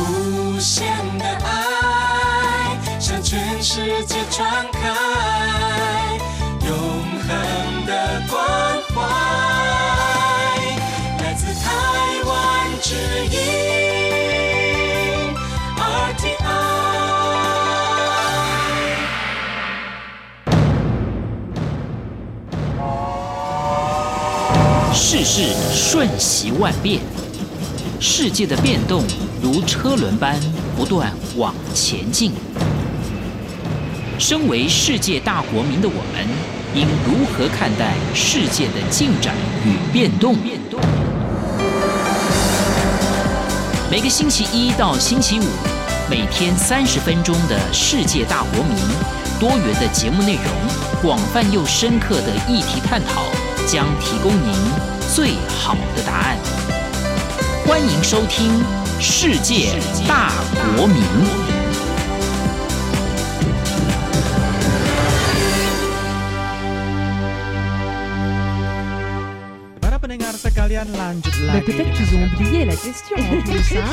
[0.00, 0.88] 无限
[1.18, 4.73] 的爱向全世界传
[25.24, 27.00] 是瞬息万变，
[27.98, 29.02] 世界的变动
[29.42, 30.38] 如车轮般
[30.76, 32.32] 不断往前进。
[34.18, 36.28] 身为世界大国民的我们，
[36.74, 40.36] 应如何看待世界的进展与变动？
[43.90, 45.44] 每个星期一到星期五，
[46.10, 48.76] 每天三十分钟的世界大国民，
[49.40, 50.44] 多元的节目内容，
[51.00, 53.22] 广泛又深刻的议题探讨，
[53.66, 54.52] 将提供您
[55.13, 56.37] 最好的答案。
[57.65, 58.49] 欢迎收听《
[58.99, 59.75] 世界
[60.07, 60.31] 大
[60.75, 60.97] 国民》。
[69.79, 71.61] Para pendengar sekalian lanjut lagi.
[71.65, 73.85] peut-être qu'ils ont oublié la question en plus, hein.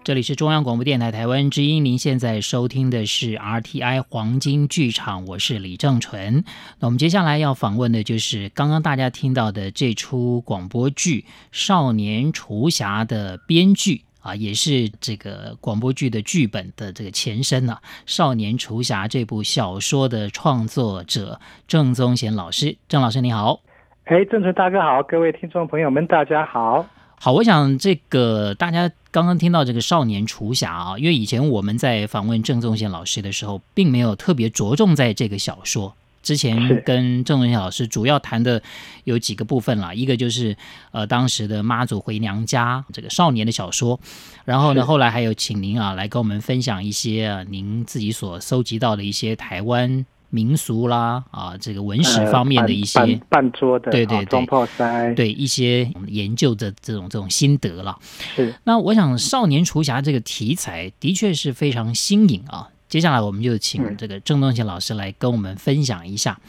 [0.05, 6.45] 这里是中央广播电台台湾之音，您现在收听的是 RTI 黄金剧场，我是李正淳。
[6.79, 11.21] 那我们接下来要访问的就是刚刚大家听到的这出广播剧
[11.53, 14.03] 《少年厨侠》的编剧。
[14.21, 23.61] 啊，也是这个广播剧的剧本的这个前身呢、啊，《少年厨侠》这部小说的创作者郑宗贤老师，郑老师你好。
[24.05, 26.87] 哎，郑纯大哥好，各位听众朋友们大家好。
[27.25, 35.95] 好，我想这个大家刚刚听到这个少年厨侠啊，因为以前我们在访问郑宗宪老师的时候，并没有特别着重在这个小说。
[36.23, 38.63] 之前跟郑宗宪老师主要谈的
[39.05, 40.55] 有几个部分啦，一个就是
[40.91, 43.99] 呃当时的妈祖回娘家这个少年的小说，
[44.45, 50.05] 然后呢后来还有请您啊来跟我们分享一些、啊、您自己所搜集到的一些台湾
[50.35, 57.97] 民俗啦啊，这个文史方面的一些、呃半半桌的对对对破塞，对一些研究的这种这种心得了。
[58.35, 62.69] 是那我想少年厨侠这个题材的确是非常新颖啊。
[62.89, 66.41] 接下来我们就请这个郑东贤老师来跟我们分享一下，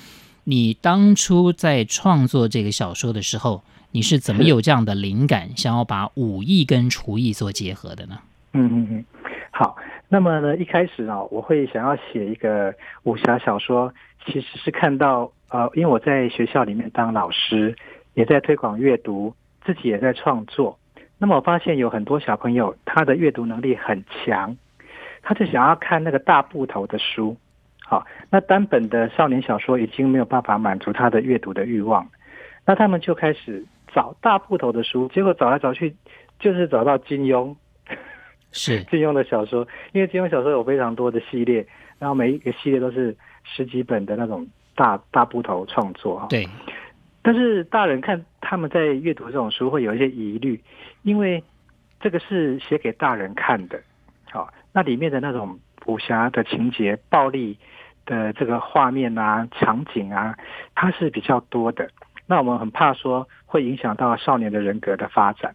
[0.45, 3.61] 你当初在创作这个小说的时候，
[3.91, 8.17] 你是怎么有这样的灵感，想要把武艺跟厨艺做结合的呢？
[8.53, 9.05] 嗯嗯嗯，
[9.51, 9.75] 好。
[10.07, 13.93] 那么呢，一开始啊，我会想要写一个武侠小说，
[14.25, 17.75] 其实是看到呃，因为我在学校里面当老师，
[18.13, 19.33] 也在推广阅读，
[19.63, 20.77] 自己也在创作。
[21.17, 24.55] 那么我发现有很多小朋友他的阅读能力很强，
[25.23, 27.35] 他就想要看那个大部头的书。
[27.79, 32.07] 好，那单本的少年小说已经没有办法满足他的阅读的欲望，
[32.65, 35.95] 那他们就开始找大部头的书，结果找来找去
[36.39, 37.55] 就是找到金庸。
[38.55, 41.67] 是金庸的小说，因为金庸小说有非常多的系列，
[41.99, 46.27] 然后每一个系列都是十几本的那种大大部头创作哈。
[46.29, 46.47] 对。
[47.21, 50.61] 但是大人看他们在阅读这种书会有一些疑虑，
[51.01, 51.43] 因为
[51.99, 53.77] 这个是写给大人看的，
[54.31, 57.57] 好，那里面的那种武侠的情节、暴力
[58.05, 60.37] 的这个画面啊、场景啊，
[60.75, 61.89] 它是比较多的。
[62.25, 65.53] 那我们很怕说会影响到少年的人格的发展，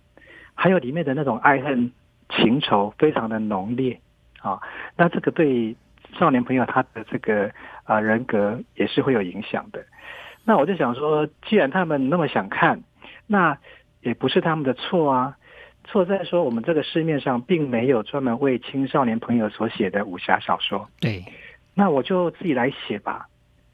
[0.55, 1.91] 还有里面的那种爱恨。
[2.31, 4.01] 情仇非常的浓烈
[4.41, 4.61] 啊，
[4.97, 5.77] 那这个对
[6.19, 7.47] 少年朋友他的这个
[7.85, 9.85] 啊、呃、人格也是会有影响的。
[10.45, 12.83] 那我就想说，既然他们那么想看，
[13.27, 13.59] 那
[14.01, 15.37] 也不是他们的错啊。
[15.85, 20.89] 错在说我们这个市面上并没有专门为青少年朋友所写的武侠小说。
[21.01, 21.25] 对，
[21.75, 23.27] 那我就自己来写吧，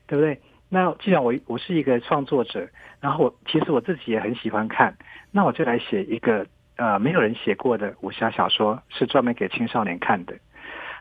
[0.07, 0.40] 对不对？
[0.68, 2.68] 那既然我我是一个创作者，
[3.00, 4.96] 然后我其实我自己也很喜欢看，
[5.30, 6.46] 那我就来写一个。
[6.77, 10.35] 呃，没有人写过的武侠小说是专门给青少年看的，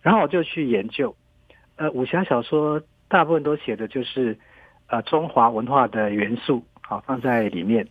[0.02, 1.16] 然后我就去研究，
[1.76, 4.38] 呃，武侠小说大部分都写的就是
[4.88, 7.86] 呃中华文化的元素，好放在里面。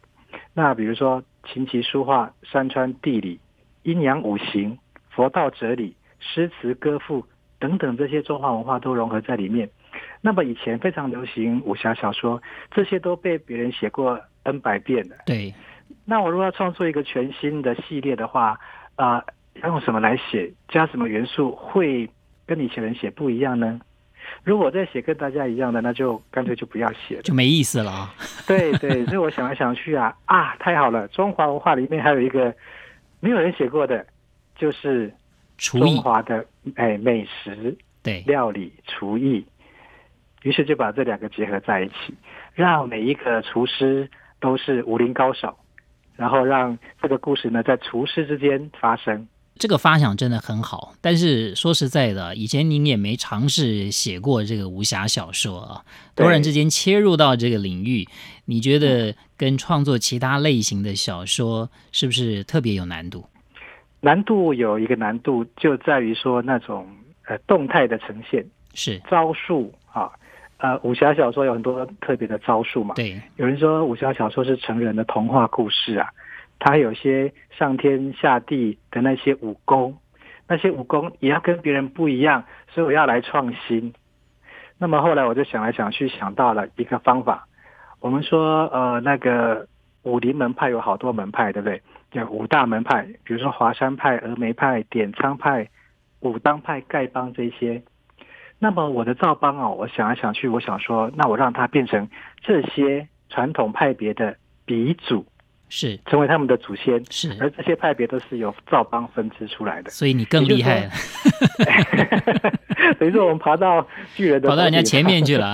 [0.54, 3.38] 那比如说琴棋书画、山川地理、
[3.82, 4.78] 阴阳五行、
[5.10, 7.26] 佛道哲理、诗词歌赋
[7.58, 9.68] 等等这些中华文化都融合在里面。
[10.22, 15.16] 那么以前非常流行武侠小说，这些都被别人写过 N 百遍了。
[15.26, 15.52] 对。
[16.04, 18.58] 那我如果要创作一个全新的系列的话，
[18.96, 19.24] 啊、呃，
[19.62, 20.52] 要用什么来写？
[20.68, 22.08] 加什么元素会
[22.46, 23.80] 跟以前人写不一样呢？
[24.42, 28.14] 如果再写跟大家一样的，那就干脆就不要写了，就没意思了啊。
[28.46, 31.06] 对对， 所以我想来想去啊，啊，太好了！
[31.08, 32.54] 中华文化里面还有一个
[33.20, 34.06] 没有人写过的，
[34.56, 35.12] 就是
[35.58, 36.44] 中华的
[36.76, 39.44] 哎美食、对料理、厨艺。
[40.42, 42.14] 于是就把这两个结合在一起，
[42.54, 44.08] 让每一个厨师
[44.40, 45.56] 都是武林高手。
[46.16, 49.26] 然后让这个故事呢，在厨师之间发生。
[49.56, 55.84] 这个发想真的很好，但是说实在的，以前您也没尝试写过这个武侠小说啊，
[56.16, 58.04] 突然之间切入到这个领域，
[58.46, 63.24] 你觉得跟创作其他类型的小说是不是特别有难度？
[64.00, 66.86] 难度有一个难度就在于说那种
[67.26, 68.44] 呃动态的呈现
[68.74, 70.10] 是招数啊。
[70.64, 72.94] 呃，武侠小说有很多特别的招数嘛。
[72.94, 76.08] 对，有人说武侠小说是成人的童话故事啊，
[76.58, 79.94] 它有些上天下地的那些武功，
[80.48, 83.92] 那些武功也要跟别人不一样，所以我要来创新。
[84.78, 87.46] 那么后来我就想来想去，想到了一个方法。
[88.00, 89.68] 我们说，呃，那个
[90.04, 91.82] 武林门派有好多门派，对不对？
[92.12, 95.68] 有五大门派，比如说华山派、峨眉派、点苍派、
[96.20, 97.82] 武当派、丐帮这些。
[98.64, 102.08] 那么我的赵邦哦，我想来想去，我想说，那我让它变成
[102.42, 104.34] 这些传统派别的
[104.64, 105.26] 鼻祖，
[105.68, 110.90] 是成为他们的祖先，是，而这些派别都是由赵邦分支出来的，所以你更厉害了。
[112.98, 115.52] 等于说我们爬到巨人的，跑到人家前面去了。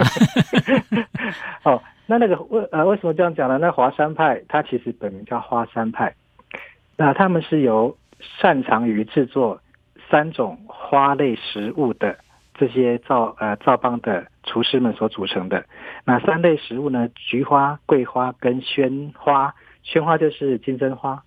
[1.67, 3.59] 哦，那那个为呃为什么这样讲呢？
[3.59, 6.15] 那华山派它其实本名叫花山派，
[6.97, 7.97] 那他们是由
[8.41, 9.61] 擅长于制作
[10.09, 12.17] 三种花类食物的。
[12.61, 15.65] 这些赵呃赵邦的厨师们所组成的
[16.05, 17.09] 那三类食物呢？
[17.15, 21.23] 菊花、桂花跟宣花，宣花就是金针花，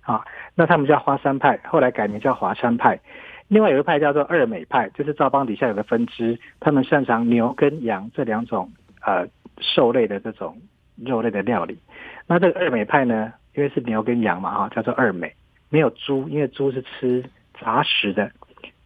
[0.00, 0.24] 啊，
[0.56, 2.98] 那他们叫花山派，后来改名叫华山派。
[3.46, 8.68] 另外有一派叫做二美派，就是赵邦底下有个分支，他们擅长牛跟羊这两种
[9.06, 9.24] 呃
[9.60, 10.60] 兽类的这种
[10.96, 11.78] 肉类的料理。
[12.26, 15.32] 那这个二美派呢，因为是牛跟羊嘛，哈，叫做二美，
[15.68, 17.24] 没有猪，因为猪是吃
[17.60, 18.32] 杂食的，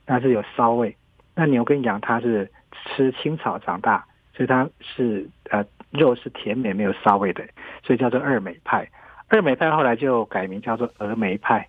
[0.06, 0.94] 那是有骚味。
[1.36, 7.46] 那牛跟羊它是吃青草长大，所以它是呃肉是甜美没有骚味的，
[7.84, 8.88] 所以叫做二美派。
[9.28, 11.68] 二美派后来就改名叫做峨眉派。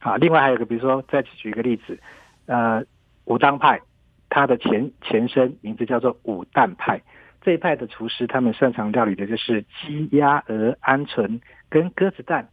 [0.00, 1.98] 啊，另外还有个，比如说再举一个例子，
[2.46, 2.82] 呃，
[3.24, 3.80] 武当派
[4.30, 7.00] 它的前前身名字叫做武旦派。
[7.40, 12.48] 这一派的厨师，他们擅长料理的就是鸡、鸭、鹅、鹌鹑跟鸽子蛋，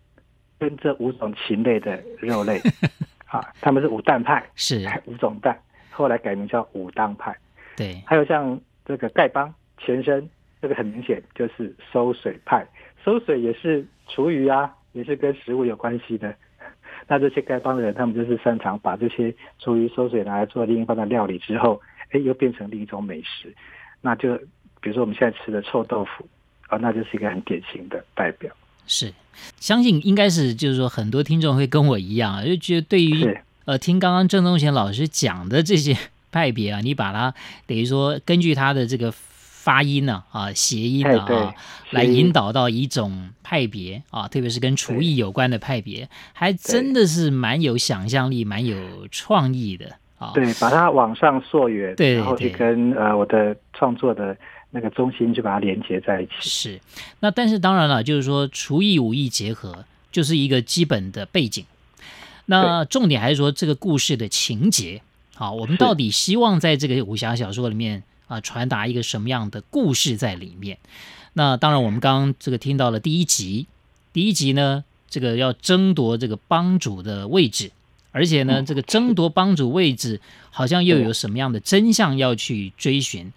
[0.60, 2.60] 跟这五种禽类的肉类。
[3.28, 5.58] 啊，他们是五蛋派，是五种蛋，
[5.96, 7.36] 后来改名叫武当派。
[7.78, 10.30] 对，还有像这个丐帮前身，
[10.62, 12.66] 这个很明显就是收水派，
[13.04, 16.34] 收水也是厨余啊，也是跟食物有关系的。
[17.08, 21.82] 那这些丐帮的人，他们就是擅长把这些厨余收水拿来做另一方的料理之后，
[22.12, 23.54] 哎，又变成另一种美食。
[24.02, 24.36] 那就
[24.82, 26.28] 比如说我们现在吃的臭豆腐，
[26.68, 28.52] 啊，那就是一个很典型的代表。
[28.88, 29.12] 是，
[29.58, 35.98] 相信应该是就是说很多听众会跟我一样，就觉得对于呃听刚刚郑东贤老师讲的这些
[36.32, 37.34] 派别啊，你把它
[37.68, 41.54] 等于说根据他的这个发音呢啊谐音啊啊
[41.92, 50.32] 来引导到一种派别啊，特别是跟厨艺有关的派别，还真的是蛮有想象力、蛮有创意的啊。
[50.34, 54.36] 对，把它往上溯源，对，然后去跟呃我的创作的。
[54.72, 56.32] 那个中心就把它连接在一起。
[56.42, 56.82] 是，
[57.22, 61.64] 那但是当然了，就是说厨艺武艺结合，就是一个基本的背景。
[62.46, 65.02] 那重点还是说这个故事的情节。
[65.36, 70.78] 好，我们到底希望在这个武侠小说里面啊传达一个什么样的故事在里面？
[71.34, 73.68] 那当然，我们刚刚这个听到了第一集，
[74.14, 77.72] 第一集呢，这个要争夺这个帮主的位置，
[78.12, 80.22] 而且呢，这个争夺帮主位置
[80.52, 83.34] 好像又有什么样的真相要去追寻。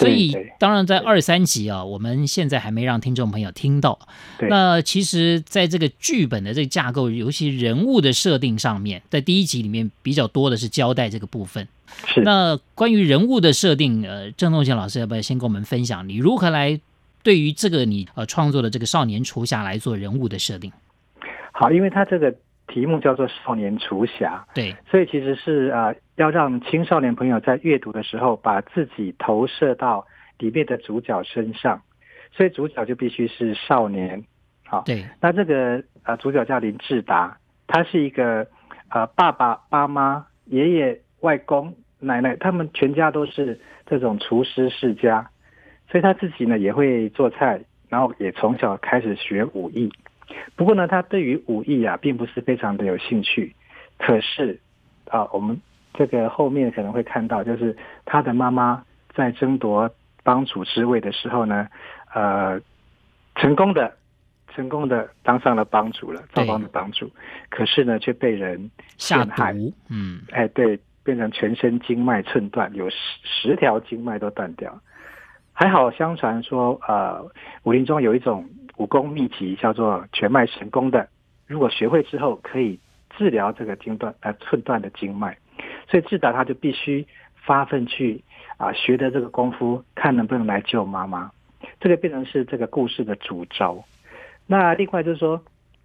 [0.00, 3.98] 所以，当然在二三集啊，我们现在还没让听众朋友听到。
[4.48, 11.68] 那其实，在这个剧本的这个架构，尤其人物的设定上面，在第一集里面比较多的是交代这个部分。
[12.06, 12.22] 是。
[12.22, 16.80] 那关于人物的设定，呃，郑东贤老师要不要先跟我们分享，你如何来
[17.22, 20.72] 对于这个你呃创作的这个少年厨侠来做人物的设定？
[21.52, 22.34] 好，因为他这个。
[22.70, 30.06] 题目叫做《少年厨侠》，对，所以其实是啊，要让青少年朋友在阅读的时候，把自己投射到
[30.38, 31.82] 里面的主角身上，
[32.30, 34.22] 所以主角就必须是少年。
[34.64, 38.46] 好，对，那这个啊，主角叫林志达，他是一个
[38.88, 45.28] 啊，爸爸、妈妈、爷爷、外公、奶奶，他们全家都是这种厨师世家，
[45.90, 49.90] 所以他自己呢也会做菜，然后也从小开始学武艺。
[50.56, 53.54] 不过呢，他对于武艺啊，并不是非常的有兴趣。
[53.98, 54.58] 可是，
[55.08, 55.60] 啊，我们
[55.94, 58.82] 这个后面可能会看到，就是他的妈妈
[59.14, 59.90] 在争夺
[60.22, 61.68] 帮主之位的时候呢，
[62.14, 62.60] 呃，
[63.34, 63.94] 成功的、
[64.54, 67.10] 成功的当上了帮主了，赵帮的帮主。
[67.48, 69.54] 可是呢，却被人陷害。
[69.88, 74.80] 嗯，哎，对，变成全身经脉寸断，有十十条经脉都断掉。
[75.52, 77.22] 还好，相传说，呃，
[77.64, 78.48] 武林中有一种。
[78.80, 81.06] 武功秘籍叫做全脉神功的，
[81.46, 85.36] 如果学会之后可以治疗这个经断呃寸断的经脉，
[85.86, 88.24] 所以智达他就必须发奋去
[88.56, 91.30] 啊学的这个功夫，看能不能来救妈妈。
[91.78, 93.84] 这个变成是这个故事的主轴。
[94.46, 95.42] 那另外就是说，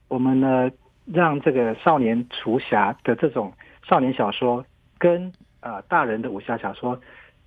[0.08, 0.72] 我们呢
[1.04, 3.52] 让这个少年除侠的这种
[3.86, 4.66] 少年小说
[4.98, 6.98] 跟呃大人的武侠小说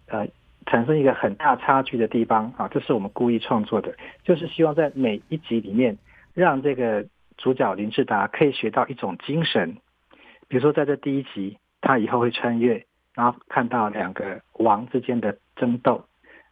[0.09, 0.29] 呃。
[0.71, 5.97] 产生一个很大差距的地方啊，这是我们故意创作的，就是希望在每一集里面，
[6.35, 7.07] 让这个
[7.39, 9.79] 主角林志达可以学到一种精神。
[10.47, 16.05] 比如说，在这第一集，他以后会穿越，然后看到两个王之间的争斗。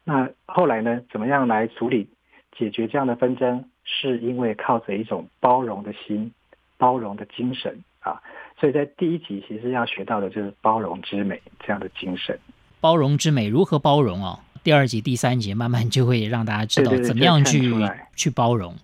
[0.02, 2.08] 那后来呢，怎么样来处理、
[2.56, 3.70] 解决这样的纷争？
[3.84, 6.32] 是因为靠着一种包容的心、
[6.78, 8.22] 包容的精神啊。
[8.58, 12.38] 所以在第一集，其实要学到的就是包容之美这样的精神。
[12.86, 14.38] 包容之美如何包容哦？
[14.62, 17.74] 第二集、第三集慢慢就会让大家知道怎么样去
[18.14, 18.76] 去包容。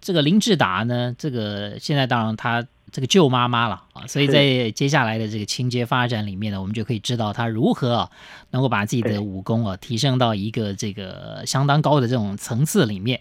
[0.00, 8.10] 这个林志达呢，这个现在当然他这个舅妈妈了啊，所以在接下来的这个情节发展里面呢，我们就可以知道他如何啊
[8.52, 13.20] 能够把自己的武功啊提升到一个这个相当高的这种层次里面。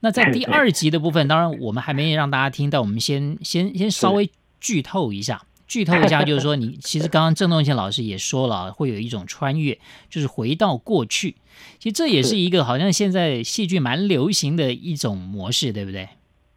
[0.00, 5.40] 那在第二集的部分，当然我们还没让大家听到，我们先先先稍微剧透一下。
[5.70, 11.36] 剧透一下，就是说，你其实刚刚郑东贤老师也说了，会有一种穿越，就是回到过去。
[11.78, 16.08] 其实这也是一个好像现在戏剧蛮流行的一种模式，对不对？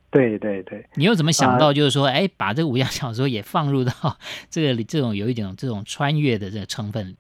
[0.10, 0.84] 对对对。
[0.96, 3.94] 你又怎么想到，就是说，哎，把这个武侠小说也放入到
[4.50, 7.16] 这个 这种有一点这种穿越的这个成分？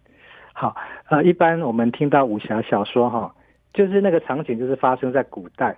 [0.54, 0.76] 好，
[1.10, 3.36] 呃，一般我们听到武侠小说哈，
[3.72, 5.78] 就是那个场景就是发生在古代。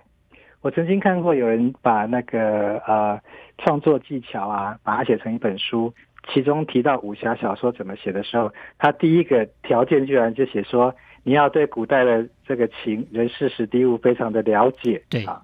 [0.66, 3.20] 我曾经看过有人把那个呃
[3.56, 5.94] 创作技巧啊，把它写成一本书。
[6.26, 10.92] 其中提到武侠小说怎么写的时候，他第一个条件居然就写说
[11.22, 15.00] 你要对古代的这个情人事史地物非常的了解。
[15.08, 15.40] 对啊，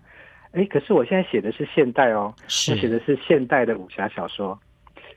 [0.51, 4.59] 哎，可是我现在写的是现代哦，我写的是现代的武侠小说。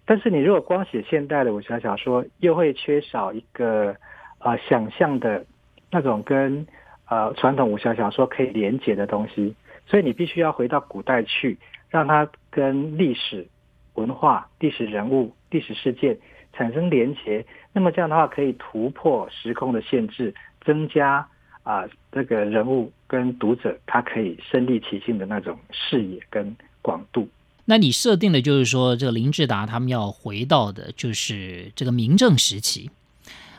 [0.06, 3.96] 但是你如果光写现代的武侠小说，又会缺少一个
[4.38, 5.44] 呃想象的
[5.90, 6.64] 那种跟
[7.10, 9.56] 呃传统武侠小说可以连结的东西，
[9.88, 11.58] 所以你必须要回到古代去，
[11.90, 13.48] 让它跟历史
[13.94, 16.18] 文化、历史人物、历史事件
[16.54, 17.46] 产生连结。
[17.72, 20.34] 那么这样的话，可以突破时空的限制，
[20.66, 21.28] 增加
[21.64, 27.28] 啊、这个人物跟读者他可以身临其境的那种视野跟广度。
[27.66, 32.92] 那你设定的就是说，这个林志达他们要回到的就是这个明正时期，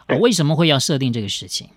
[0.06, 1.68] 呃为什么会要设定这个事情？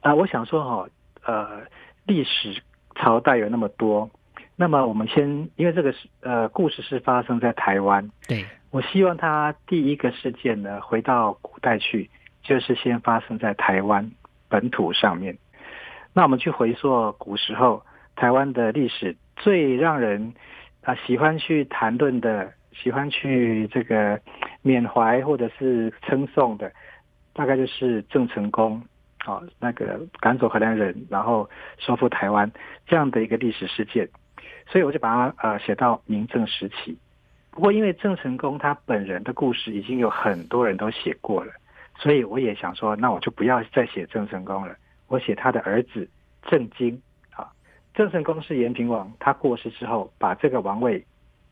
[0.00, 0.88] 啊、我想说哈、
[1.24, 1.62] 呃，
[2.06, 2.60] 历史
[2.94, 4.10] 朝代有那么多，
[4.56, 12.10] 那么我们先，因为这个是呃故事是发生在台湾，对，我希望它第一个事件呢，回到古代去，
[12.42, 14.10] 就是先发生在台湾
[14.48, 15.36] 本土上面。
[16.12, 17.82] 那我们去回溯古时候
[18.16, 20.34] 台湾的历史，最让人
[20.82, 24.20] 啊、喜欢去谈论的，喜欢去这个
[24.62, 26.70] 缅怀或者是称颂的，
[27.32, 28.82] 大概就是郑成功。
[29.24, 31.48] 啊、那个赶走荷兰人，然后
[31.78, 32.50] 收复台湾
[32.86, 34.08] 这样的一个历史事件，
[34.66, 36.98] 所以我就把它呃写到明正时期。
[37.52, 41.52] 不过，因为郑成功他本人的故事已经有很多人都写过了，
[41.98, 44.74] 所以我也想说，那我就不要再写郑成功了，
[45.06, 46.08] 我写他的儿子
[46.48, 47.00] 郑经
[47.36, 47.46] 啊。
[47.94, 51.04] 郑成功是延平王，他过世之后，把这个王位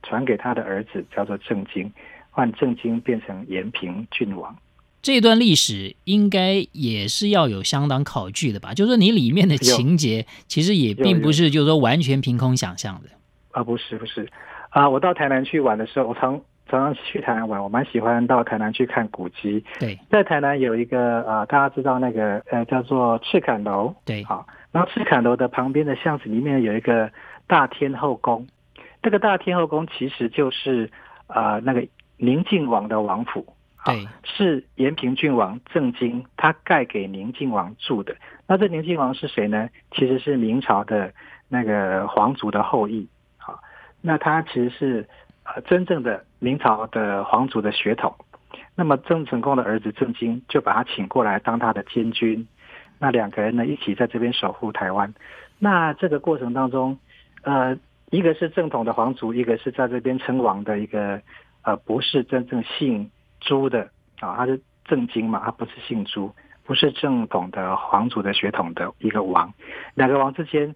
[0.03, 1.93] 传给他的儿子，叫做郑经，
[2.31, 4.57] 换郑经变成延平郡王。
[5.03, 8.75] 这段历史应该也是要有相当考据的吧？
[8.75, 13.09] 就是说你里面的情节其实也并不是就是说完全凭空想象的。
[13.53, 14.29] 啊，不是不是，
[14.69, 19.65] 啊，我到台南去玩的时候，我常常常去台南玩，我蛮喜欢到台南去看古迹。
[19.79, 27.11] 对，在台南有一个啊，大家知道那个呃叫做赤坎楼，对，好，然后赤坎楼的旁边的巷子里面有一个
[27.47, 28.47] 大天后宫，
[29.03, 30.91] 这个大天后宫其实就是
[31.27, 31.85] 呃那个
[32.19, 33.47] 宁靖王的王府。
[33.87, 38.15] 对，是延平郡王郑经他盖给宁靖王住的。
[38.47, 39.71] 那这宁靖王是谁呢？
[39.93, 41.15] 其实是明朝的
[41.49, 43.09] 那个皇族的后裔。
[43.39, 43.59] 好，
[44.03, 45.09] 那他其实是
[45.45, 48.15] 呃真正的明朝的皇族的血统。
[48.75, 52.47] 那么郑成功的儿子郑经就把他请过来当他的监军。
[52.99, 55.15] 那两个人呢一起在这边守护台湾。
[55.59, 56.99] 那这个过程当中，
[57.43, 57.79] 呃，
[58.11, 61.23] 一个是正统的皇族，一个是在这边称王的一个
[61.63, 63.11] 呃不是真正姓。
[63.41, 66.33] 朱的啊，他是正经嘛，他不是姓朱，
[66.65, 69.53] 不是正统的皇族的血统的一个王，
[69.95, 70.75] 两个王之间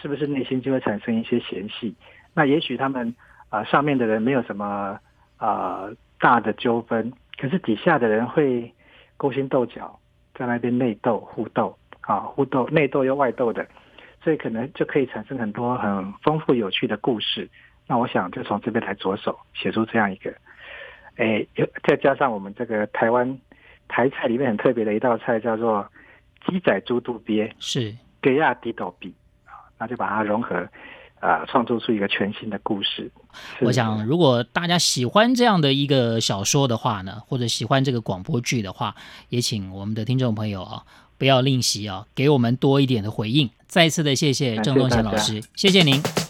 [0.00, 1.94] 是不是内心就会产生一些嫌隙？
[2.34, 3.14] 那也许他们
[3.50, 4.98] 啊、上面的人没有什么
[5.36, 5.88] 啊、
[6.18, 8.72] 大的纠纷，可是底下的人会
[9.16, 9.98] 勾心斗角，
[10.34, 13.66] 在那边内斗互斗啊，互斗内斗又外斗的，
[14.22, 17.48] 所以可能就可以产生很多很丰富有趣的故事。
[17.86, 20.32] 那我想就从这边来着手写出这样一个。
[21.16, 23.38] 哎，又再加上我们这个台湾
[23.88, 25.86] 台菜里面很特别的一道菜，叫做
[26.46, 29.12] 鸡仔猪肚鳖，是给亚迪斗比
[29.44, 30.66] 啊，那就把它融合，
[31.20, 33.10] 啊，创作出一个全新的故事。
[33.60, 38.94] 我想，如果大家喜欢这样的一个小说的话呢，或者喜欢这个广播剧的话，
[39.28, 40.82] 也请我们的听众朋友啊，
[41.18, 43.50] 不要吝惜啊，给我们多一点的回应。
[43.66, 46.21] 再次的谢谢郑东贤老师，谢谢您。